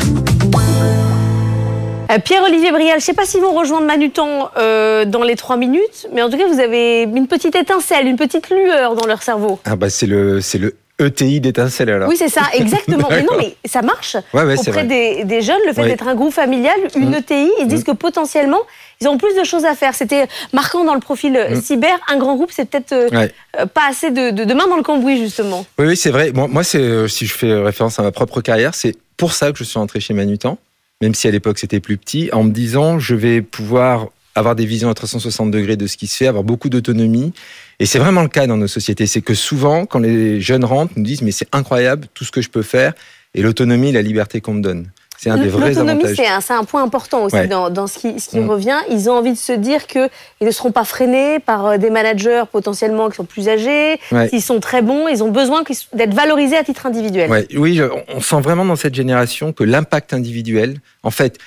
Euh, 2.11 2.19
Pierre-Olivier 2.19 2.71
Brial, 2.71 2.91
je 2.91 2.95
ne 2.95 2.99
sais 3.01 3.13
pas 3.13 3.25
si 3.25 3.39
vous 3.39 3.51
rejoindre 3.51 3.85
Manutan 3.87 4.49
euh, 4.57 5.05
dans 5.05 5.23
les 5.23 5.35
trois 5.35 5.57
minutes, 5.57 6.07
mais 6.13 6.21
en 6.21 6.29
tout 6.29 6.37
cas, 6.37 6.47
vous 6.47 6.59
avez 6.59 7.03
une 7.03 7.27
petite 7.27 7.55
étincelle, 7.55 8.07
une 8.07 8.17
petite 8.17 8.49
lueur 8.49 8.95
dans 8.95 9.05
leur 9.07 9.21
cerveau. 9.23 9.59
Ah 9.65 9.75
bah 9.75 9.89
c'est 9.89 10.05
le 10.07 10.41
c'est 10.41 10.57
le 10.57 10.75
ETI 10.97 11.41
d'étincelle 11.41 11.89
alors. 11.89 12.07
Oui, 12.07 12.15
c'est 12.17 12.29
ça, 12.29 12.43
exactement. 12.53 13.07
mais 13.09 13.23
non, 13.23 13.33
mais 13.37 13.55
ça 13.65 13.81
marche 13.81 14.15
ouais, 14.33 14.43
ouais, 14.43 14.55
c'est 14.55 14.69
auprès 14.69 14.85
des, 14.85 15.25
des 15.25 15.41
jeunes, 15.41 15.59
le 15.67 15.73
fait 15.73 15.81
Oui. 15.81 15.87
d'être 15.89 16.07
un 16.07 16.15
groupe 16.15 16.31
familial, 16.31 16.75
une 16.95 17.09
Mm. 17.09 17.15
ETI, 17.15 17.51
ils 17.59 17.67
disent 17.67 17.83
que 17.83 17.91
potentiellement, 17.91 18.61
ils 19.01 19.09
ont 19.09 19.17
plus 19.17 19.35
de 19.35 19.43
choses 19.43 19.65
à 19.65 19.75
faire. 19.75 19.93
C'était 19.93 20.27
marquant 20.53 20.85
dans 20.85 20.93
le 20.93 21.01
profil 21.01 21.37
Mm. 21.51 21.61
cyber. 21.61 21.97
Un 22.09 22.17
grand 22.17 22.35
groupe, 22.35 22.51
c'est 22.53 22.63
peut-être 22.69 22.93
euh, 22.93 23.09
Ouais. 23.09 23.31
pas 23.73 23.81
assez 23.89 24.09
de, 24.09 24.29
de, 24.31 24.45
de 24.45 24.53
mains 24.53 24.67
dans 24.67 24.77
le 24.77 24.83
cambouis, 24.83 25.17
justement. 25.17 25.65
Oui, 25.79 25.85
oui, 25.87 25.97
c'est 25.97 26.11
vrai. 26.11 26.31
Bon, 26.31 26.47
moi, 26.47 26.63
c'est 26.63 27.07
si 27.09 27.25
je 27.25 27.33
fais 27.33 27.53
référence 27.53 27.99
à 27.99 28.03
ma 28.03 28.11
propre 28.13 28.39
carrière, 28.39 28.73
c'est 28.73 28.95
pour 29.17 29.33
ça 29.33 29.51
que 29.51 29.57
je 29.57 29.65
suis 29.65 29.79
entré 29.79 29.99
chez 29.99 30.13
Manutan, 30.13 30.57
même 31.01 31.13
si 31.13 31.27
à 31.27 31.31
l'époque 31.31 31.59
c'était 31.59 31.79
plus 31.79 31.97
petit, 31.97 32.29
en 32.33 32.43
me 32.43 32.51
disant 32.51 32.99
je 32.99 33.15
vais 33.15 33.41
pouvoir 33.41 34.09
avoir 34.35 34.55
des 34.55 34.65
visions 34.65 34.89
à 34.89 34.93
360 34.93 35.49
degrés 35.49 35.77
de 35.77 35.87
ce 35.87 35.95
qui 35.95 36.07
se 36.07 36.17
fait, 36.17 36.27
avoir 36.27 36.43
beaucoup 36.43 36.69
d'autonomie. 36.69 37.33
Et 37.79 37.85
c'est 37.85 37.99
vraiment 37.99 38.21
le 38.21 38.27
cas 38.27 38.47
dans 38.47 38.57
nos 38.57 38.67
sociétés. 38.67 39.07
C'est 39.07 39.21
que 39.21 39.33
souvent, 39.33 39.85
quand 39.85 39.99
les 39.99 40.41
jeunes 40.41 40.65
rentrent, 40.65 40.93
nous 40.97 41.03
disent 41.03 41.21
mais 41.21 41.31
c'est 41.31 41.47
incroyable 41.53 42.07
tout 42.13 42.25
ce 42.25 42.31
que 42.31 42.41
je 42.41 42.49
peux 42.49 42.61
faire 42.61 42.93
et 43.33 43.41
l'autonomie, 43.41 43.91
la 43.91 44.01
liberté 44.01 44.41
qu'on 44.41 44.55
me 44.55 44.61
donne. 44.61 44.89
C'est 45.17 45.29
un 45.29 45.37
des 45.37 45.47
vrais 45.47 45.69
L'autonomie, 45.69 46.03
avantages. 46.03 46.41
c'est 46.45 46.53
un, 46.53 46.63
point 46.63 46.83
important 46.83 47.23
aussi 47.23 47.35
Ouais. 47.35 47.47
dans, 47.47 47.69
dans 47.69 47.87
ce 47.87 47.99
qui, 47.99 48.19
ce 48.19 48.29
qui 48.29 48.39
revient. 48.39 48.77
Ils 48.91 49.09
ont 49.09 49.13
envie 49.13 49.31
de 49.33 49.37
se 49.37 49.53
dire 49.53 49.87
qu'ils 49.87 50.09
ne 50.41 50.51
seront 50.51 50.71
pas 50.71 50.83
freinés 50.83 51.39
par 51.39 51.65
euh, 51.65 51.77
des 51.77 51.89
managers 51.89 52.43
potentiellement 52.51 53.09
qui 53.09 53.15
sont 53.15 53.25
plus 53.25 53.47
âgés, 53.49 53.99
Ouais. 54.11 54.29
s'ils 54.29 54.41
sont 54.41 54.59
très 54.59 54.81
bons. 54.81 55.07
Ils 55.07 55.23
ont 55.23 55.31
besoin 55.31 55.63
d'être 55.93 56.13
valorisés 56.13 56.57
à 56.57 56.63
titre 56.63 56.85
individuel. 56.85 57.29
Ouais, 57.31 57.47
oui, 57.55 57.75
je- 57.75 57.83
on 58.13 58.21
sent 58.21 58.41
vraiment 58.41 58.65
dans 58.65 58.75
cette 58.75 58.95
génération 58.95 59.53
que 59.53 59.63
l'impact 59.63 60.13
individuel, 60.13 60.77
en 61.03 61.11
fait, 61.11 61.37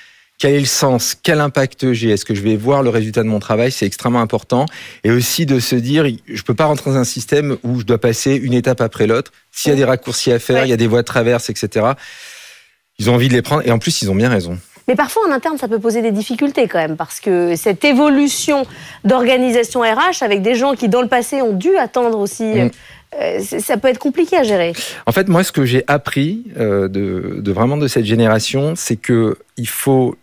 quel 0.41 0.55
est 0.55 0.61
le 0.61 0.67
sens, 0.67 1.17
quel 1.21 1.41
impact 1.41 1.93
j'ai, 1.95 2.11
est-ce 2.11 2.25
que 2.25 2.33
je 2.33 2.43
vais 2.43 2.55
voir 2.55 2.85
le 2.85 2.91
résultat 2.91 3.25
de 3.25 3.29
mon 3.29 3.41
travail, 3.41 3.73
c'est 3.73 3.87
extrêmement 3.87 4.21
important. 4.21 4.67
Et 5.03 5.11
aussi 5.11 5.47
de 5.47 5.59
se 5.59 5.75
dire, 5.75 6.07
je 6.29 6.43
peux 6.43 6.55
pas 6.55 6.67
rentrer 6.67 6.91
dans 6.93 6.97
un 6.97 7.03
système 7.03 7.57
où 7.65 7.81
je 7.81 7.85
dois 7.85 7.99
passer 7.99 8.37
une 8.37 8.55
étape 8.55 8.81
après 8.81 9.09
l'autre. 9.09 9.33
S'il 9.51 9.71
y 9.71 9.73
a 9.73 9.77
des 9.77 9.85
raccourcis 9.85 10.31
à 10.31 10.39
faire, 10.39 10.59
Ouais. 10.59 10.69
il 10.69 10.71
y 10.71 10.73
a 10.73 10.77
des 10.77 10.87
voies 10.87 11.01
de 11.03 11.07
traverse, 11.07 11.51
etc. 11.51 11.87
Ils 12.99 13.11
ont 13.11 13.15
envie 13.15 13.29
de 13.29 13.35
les 13.35 13.43
prendre 13.43 13.67
et 13.67 13.71
en 13.71 13.79
plus, 13.79 14.03
ils 14.03 14.11
ont 14.11 14.15
bien 14.15 14.29
raison. 14.29 14.59
Mais 14.89 14.97
parfois, 14.97 15.23
en 15.29 15.33
interne, 15.33 15.59
ça 15.59 15.69
peut 15.69 15.79
poser 15.79 16.01
des 16.03 16.13
difficultés 16.13 16.67
quand 16.67 16.79
même, 16.79 16.97
parce 16.97 17.21
que 17.21 17.55
cette 17.57 17.85
évolution 17.85 18.67
d'organisation 19.05 19.81
RH 19.81 20.23
avec 20.23 20.41
des 20.43 20.55
gens 20.55 20.75
qui, 20.75 20.89
dans 20.89 21.03
le 21.03 21.09
passé, 21.09 21.43
ont 21.43 21.53
dû 21.53 21.77
attendre 21.77 22.19
aussi, 22.19 22.45
Mm. 22.45 22.71
euh, 23.21 23.41
ça 23.41 23.77
peut 23.77 23.89
être 23.89 23.99
compliqué 23.99 24.37
à 24.37 24.43
gérer. 24.43 24.73
En 25.07 25.13
fait, 25.13 25.29
moi, 25.29 25.45
ce 25.45 25.53
que 25.53 25.65
j'ai 25.67 25.85
appris 25.89 26.45
euh, 26.59 26.89
de, 26.89 27.37
de 27.39 27.53
vraiment 27.53 27.77
de 27.77 27.87
cette 27.87 28.07
génération, 28.07 28.75
c'est 28.77 28.97
que 28.97 29.37
il 29.59 29.69
faut 29.69 30.17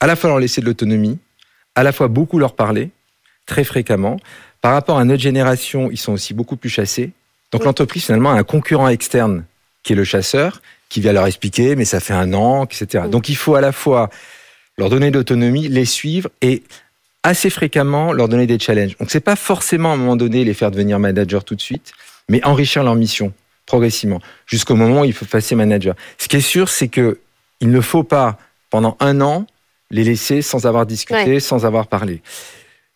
à 0.00 0.06
la 0.06 0.16
fois 0.16 0.30
leur 0.30 0.38
laisser 0.38 0.62
de 0.62 0.66
l'autonomie, 0.66 1.18
à 1.74 1.82
la 1.82 1.92
fois 1.92 2.08
beaucoup 2.08 2.38
leur 2.38 2.54
parler, 2.54 2.90
très 3.46 3.64
fréquemment. 3.64 4.16
Par 4.62 4.72
rapport 4.72 4.98
à 4.98 5.04
notre 5.04 5.22
génération, 5.22 5.90
ils 5.90 5.98
sont 5.98 6.12
aussi 6.12 6.32
beaucoup 6.34 6.56
plus 6.56 6.70
chassés. 6.70 7.12
Donc 7.52 7.64
l'entreprise, 7.64 8.04
finalement, 8.04 8.30
a 8.30 8.34
un 8.34 8.44
concurrent 8.44 8.88
externe 8.88 9.44
qui 9.82 9.92
est 9.92 9.96
le 9.96 10.04
chasseur, 10.04 10.62
qui 10.90 11.00
vient 11.00 11.12
leur 11.12 11.26
expliquer, 11.26 11.76
mais 11.76 11.86
ça 11.86 12.00
fait 12.00 12.12
un 12.12 12.34
an, 12.34 12.64
etc. 12.64 13.04
Mm. 13.06 13.10
Donc 13.10 13.30
il 13.30 13.36
faut 13.36 13.54
à 13.54 13.62
la 13.62 13.72
fois 13.72 14.10
leur 14.76 14.90
donner 14.90 15.10
de 15.10 15.16
l'autonomie, 15.16 15.68
les 15.68 15.86
suivre 15.86 16.28
et 16.42 16.62
assez 17.22 17.48
fréquemment 17.48 18.12
leur 18.12 18.28
donner 18.28 18.46
des 18.46 18.58
challenges. 18.58 18.96
Donc 18.98 19.10
c'est 19.10 19.20
pas 19.20 19.36
forcément 19.36 19.90
à 19.92 19.94
un 19.94 19.96
moment 19.96 20.16
donné 20.16 20.44
les 20.44 20.54
faire 20.54 20.70
devenir 20.70 20.98
manager 20.98 21.44
tout 21.44 21.54
de 21.54 21.60
suite, 21.60 21.92
mais 22.28 22.44
enrichir 22.44 22.82
leur 22.82 22.96
mission 22.96 23.32
progressivement 23.66 24.20
jusqu'au 24.46 24.74
moment 24.74 25.02
où 25.02 25.04
il 25.04 25.12
faut 25.12 25.26
passer 25.26 25.54
manager. 25.54 25.94
Ce 26.18 26.28
qui 26.28 26.36
est 26.36 26.40
sûr, 26.40 26.68
c'est 26.68 26.88
que 26.88 27.18
il 27.60 27.70
ne 27.70 27.80
faut 27.80 28.02
pas 28.04 28.38
pendant 28.70 28.96
un 29.00 29.20
an 29.20 29.46
les 29.90 30.04
laisser 30.04 30.42
sans 30.42 30.66
avoir 30.66 30.86
discuté, 30.86 31.40
sans 31.40 31.66
avoir 31.66 31.86
parlé. 31.86 32.22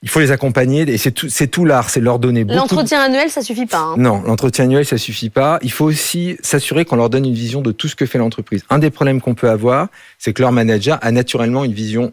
Il 0.05 0.11
faut 0.11 0.21
les 0.21 0.31
accompagner 0.31 0.83
et 0.83 0.99
c'est 0.99 1.11
tout, 1.13 1.29
c'est 1.31 1.47
tout 1.49 1.65
l'art, 1.65 1.89
c'est 1.91 1.99
leur 2.01 2.19
donner 2.19 2.45
beaucoup. 2.45 2.55
de- 2.55 2.61
L'entretien 2.61 3.01
annuel, 3.01 3.31
ça 3.31 3.41
suffit 3.43 3.65
pas. 3.67 3.79
hein. 3.79 3.95
non, 3.97 4.23
l'entretien 4.23 4.67
annuel, 4.67 4.85
ça 4.85 4.99
suffit 4.99 5.31
pas. 5.31 5.59
Il 5.63 5.73
faut 5.73 5.87
aussi 5.87 6.37
s'assurer 6.43 6.85
qu'on 6.85 6.97
leur 6.97 7.09
donne 7.11 7.25
une 7.25 7.35
vision 7.35 7.63
de 7.63 7.73
tout 7.73 7.89
ce 7.89 7.97
que 7.97 8.05
fait 8.07 8.19
l'entreprise. 8.19 8.65
Un 8.69 8.79
des 8.79 8.91
problèmes 8.91 9.21
qu'on 9.23 9.35
peut 9.35 9.49
avoir, 9.49 9.89
c'est 10.19 10.33
que 10.35 10.43
leur 10.43 10.53
manager 10.53 10.99
a 11.01 11.11
naturellement 11.11 11.65
une 11.65 11.73
vision 11.73 12.13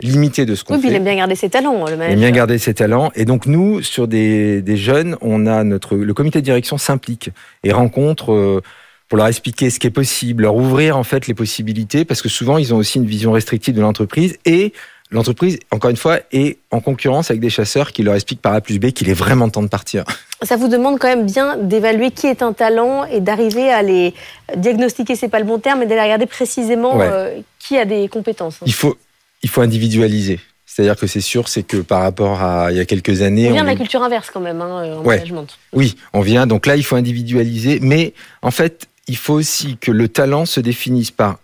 limitée 0.00 0.46
de 0.46 0.54
ce 0.54 0.64
qu'on 0.64 0.74
Oui, 0.74 0.80
puis 0.80 0.88
il 0.88 0.92
fait. 0.92 0.96
aime 0.96 1.04
bien 1.04 1.14
garder 1.16 1.36
ses 1.36 1.48
talents, 1.50 1.84
le 1.84 1.90
Il 1.90 1.92
aime 1.92 1.98
manager. 1.98 2.18
bien 2.18 2.30
garder 2.30 2.58
ses 2.58 2.74
talents. 2.74 3.12
Et 3.14 3.24
donc 3.24 3.46
nous, 3.46 3.82
sur 3.82 4.08
des, 4.08 4.62
des 4.62 4.76
jeunes, 4.76 5.16
on 5.20 5.46
a 5.46 5.62
notre 5.64 5.96
le 5.96 6.14
comité 6.14 6.40
de 6.40 6.44
direction 6.44 6.78
s'implique 6.78 7.30
et 7.62 7.72
rencontre 7.72 8.32
euh, 8.32 8.62
pour 9.08 9.18
leur 9.18 9.26
expliquer 9.28 9.68
ce 9.70 9.78
qui 9.78 9.86
est 9.86 9.90
possible, 9.90 10.42
leur 10.44 10.56
ouvrir 10.56 10.96
en 10.96 11.04
fait 11.04 11.26
les 11.26 11.34
possibilités, 11.34 12.04
parce 12.06 12.22
que 12.22 12.28
souvent 12.30 12.56
ils 12.58 12.72
ont 12.72 12.78
aussi 12.78 12.98
une 12.98 13.04
vision 13.06 13.32
restrictive 13.32 13.74
de 13.74 13.82
l'entreprise 13.82 14.38
et 14.46 14.72
l'entreprise, 15.12 15.58
encore 15.70 15.90
une 15.90 15.96
fois, 15.96 16.18
est 16.32 16.58
en 16.70 16.80
concurrence 16.80 17.30
avec 17.30 17.40
des 17.40 17.50
chasseurs 17.50 17.92
qui 17.92 18.02
leur 18.02 18.14
expliquent 18.14 18.42
par 18.42 18.54
A 18.54 18.60
plus 18.60 18.78
B 18.78 18.90
qu'il 18.90 19.08
est 19.08 19.14
vraiment 19.14 19.48
temps 19.48 19.62
de 19.62 19.68
partir. 19.68 20.04
Ça 20.42 20.56
vous 20.56 20.66
demande 20.68 20.98
quand 20.98 21.06
même 21.08 21.24
bien 21.26 21.56
d'évaluer 21.56 22.10
qui 22.10 22.26
est 22.26 22.42
un 22.42 22.52
talent 22.52 23.04
et 23.04 23.20
d'arriver 23.20 23.70
à 23.70 23.82
les 23.82 24.12
diagnostiquer, 24.56 25.14
c'est 25.14 25.28
pas 25.28 25.38
le 25.38 25.44
bon 25.44 25.58
terme, 25.60 25.78
mais 25.80 25.86
d'aller 25.86 26.02
regarder 26.02 26.26
précisément 26.26 26.96
Ouais. 26.96 27.08
euh, 27.08 27.40
qui 27.60 27.78
a 27.78 27.84
des 27.84 28.08
compétences. 28.08 28.56
hein. 28.56 28.64
Il 28.66 28.72
faut 28.74 28.96
il 29.44 29.48
faut 29.48 29.60
individualiser. 29.60 30.40
C'est-à-dire 30.66 30.96
que 30.96 31.06
c'est 31.06 31.20
sûr, 31.20 31.48
c'est 31.48 31.62
que 31.64 31.76
par 31.78 32.00
rapport 32.02 32.42
à 32.42 32.70
il 32.72 32.76
y 32.78 32.80
a 32.80 32.84
quelques 32.86 33.20
années, 33.22 33.48
On 33.48 33.52
vient 33.52 33.62
on 33.62 33.64
de 33.66 33.70
la 33.70 33.76
culture 33.76 34.02
inverse 34.02 34.30
quand 34.32 34.40
même, 34.40 34.60
hein, 34.62 34.96
en 34.96 35.04
Ouais. 35.04 35.16
management. 35.16 35.46
Oui, 35.74 35.96
on 36.14 36.22
vient. 36.22 36.46
Donc 36.46 36.64
là, 36.66 36.76
il 36.76 36.82
faut 36.84 36.96
individualiser. 36.96 37.78
Mais 37.80 38.14
en 38.40 38.50
fait, 38.50 38.86
il 39.08 39.16
faut 39.16 39.34
aussi 39.34 39.76
que 39.76 39.90
le 39.92 40.08
talent 40.08 40.46
se 40.46 40.60
définisse 40.60 41.10
par 41.10 41.38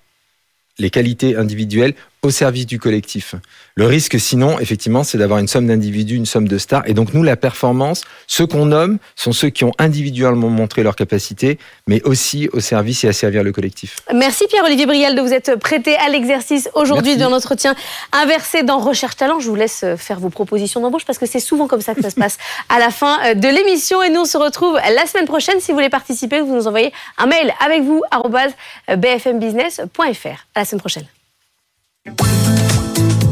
les 0.78 0.90
qualités 0.90 1.36
individuelles 1.36 1.94
au 2.28 2.30
service 2.30 2.66
du 2.66 2.78
collectif. 2.78 3.34
Le 3.74 3.86
risque, 3.86 4.20
sinon, 4.20 4.58
effectivement, 4.60 5.02
c'est 5.02 5.18
d'avoir 5.18 5.38
une 5.38 5.48
somme 5.48 5.66
d'individus, 5.66 6.16
une 6.16 6.26
somme 6.26 6.46
de 6.46 6.58
stars. 6.58 6.82
Et 6.86 6.94
donc, 6.94 7.14
nous, 7.14 7.22
la 7.22 7.36
performance, 7.36 8.02
ceux 8.26 8.46
qu'on 8.46 8.66
nomme 8.66 8.98
sont 9.16 9.32
ceux 9.32 9.48
qui 9.48 9.64
ont 9.64 9.72
individuellement 9.78 10.50
montré 10.50 10.82
leur 10.82 10.94
capacité, 10.94 11.58
mais 11.86 12.02
aussi 12.02 12.48
au 12.52 12.60
service 12.60 13.04
et 13.04 13.08
à 13.08 13.12
servir 13.12 13.42
le 13.42 13.52
collectif. 13.52 13.96
Merci 14.14 14.44
Pierre-Olivier 14.48 14.86
Brial 14.86 15.14
de 15.14 15.20
vous 15.22 15.32
être 15.32 15.56
prêté 15.56 15.96
à 15.96 16.08
l'exercice 16.08 16.68
aujourd'hui 16.74 17.16
Merci. 17.16 17.20
d'un 17.20 17.32
entretien 17.32 17.74
inversé 18.12 18.62
dans 18.62 18.78
Recherche 18.78 19.16
Talent. 19.16 19.40
Je 19.40 19.48
vous 19.48 19.54
laisse 19.54 19.82
euh, 19.84 19.96
faire 19.96 20.20
vos 20.20 20.30
propositions 20.30 20.80
d'embauche 20.80 21.06
parce 21.06 21.18
que 21.18 21.26
c'est 21.26 21.40
souvent 21.40 21.66
comme 21.66 21.80
ça 21.80 21.94
que 21.94 22.02
ça 22.02 22.10
se 22.10 22.16
passe 22.20 22.36
à 22.68 22.78
la 22.78 22.90
fin 22.90 23.18
euh, 23.24 23.34
de 23.34 23.48
l'émission. 23.48 24.02
Et 24.02 24.10
nous, 24.10 24.20
on 24.20 24.26
se 24.26 24.36
retrouve 24.38 24.74
la 24.74 25.06
semaine 25.06 25.26
prochaine. 25.26 25.60
Si 25.60 25.70
vous 25.70 25.78
voulez 25.78 25.88
participer, 25.88 26.40
vous 26.40 26.54
nous 26.54 26.66
envoyez 26.66 26.92
un 27.16 27.26
mail 27.26 27.54
avec 27.64 27.82
vous, 27.82 28.02
euh, 28.12 28.96
bfmbusiness.fr. 28.96 30.46
À 30.54 30.60
la 30.60 30.64
semaine 30.64 30.80
prochaine. 30.80 31.17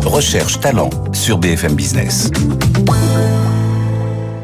Recherche 0.05 0.61
talent 0.61 0.91
sur 1.13 1.39
BFM 1.39 1.75
Business. 1.75 2.31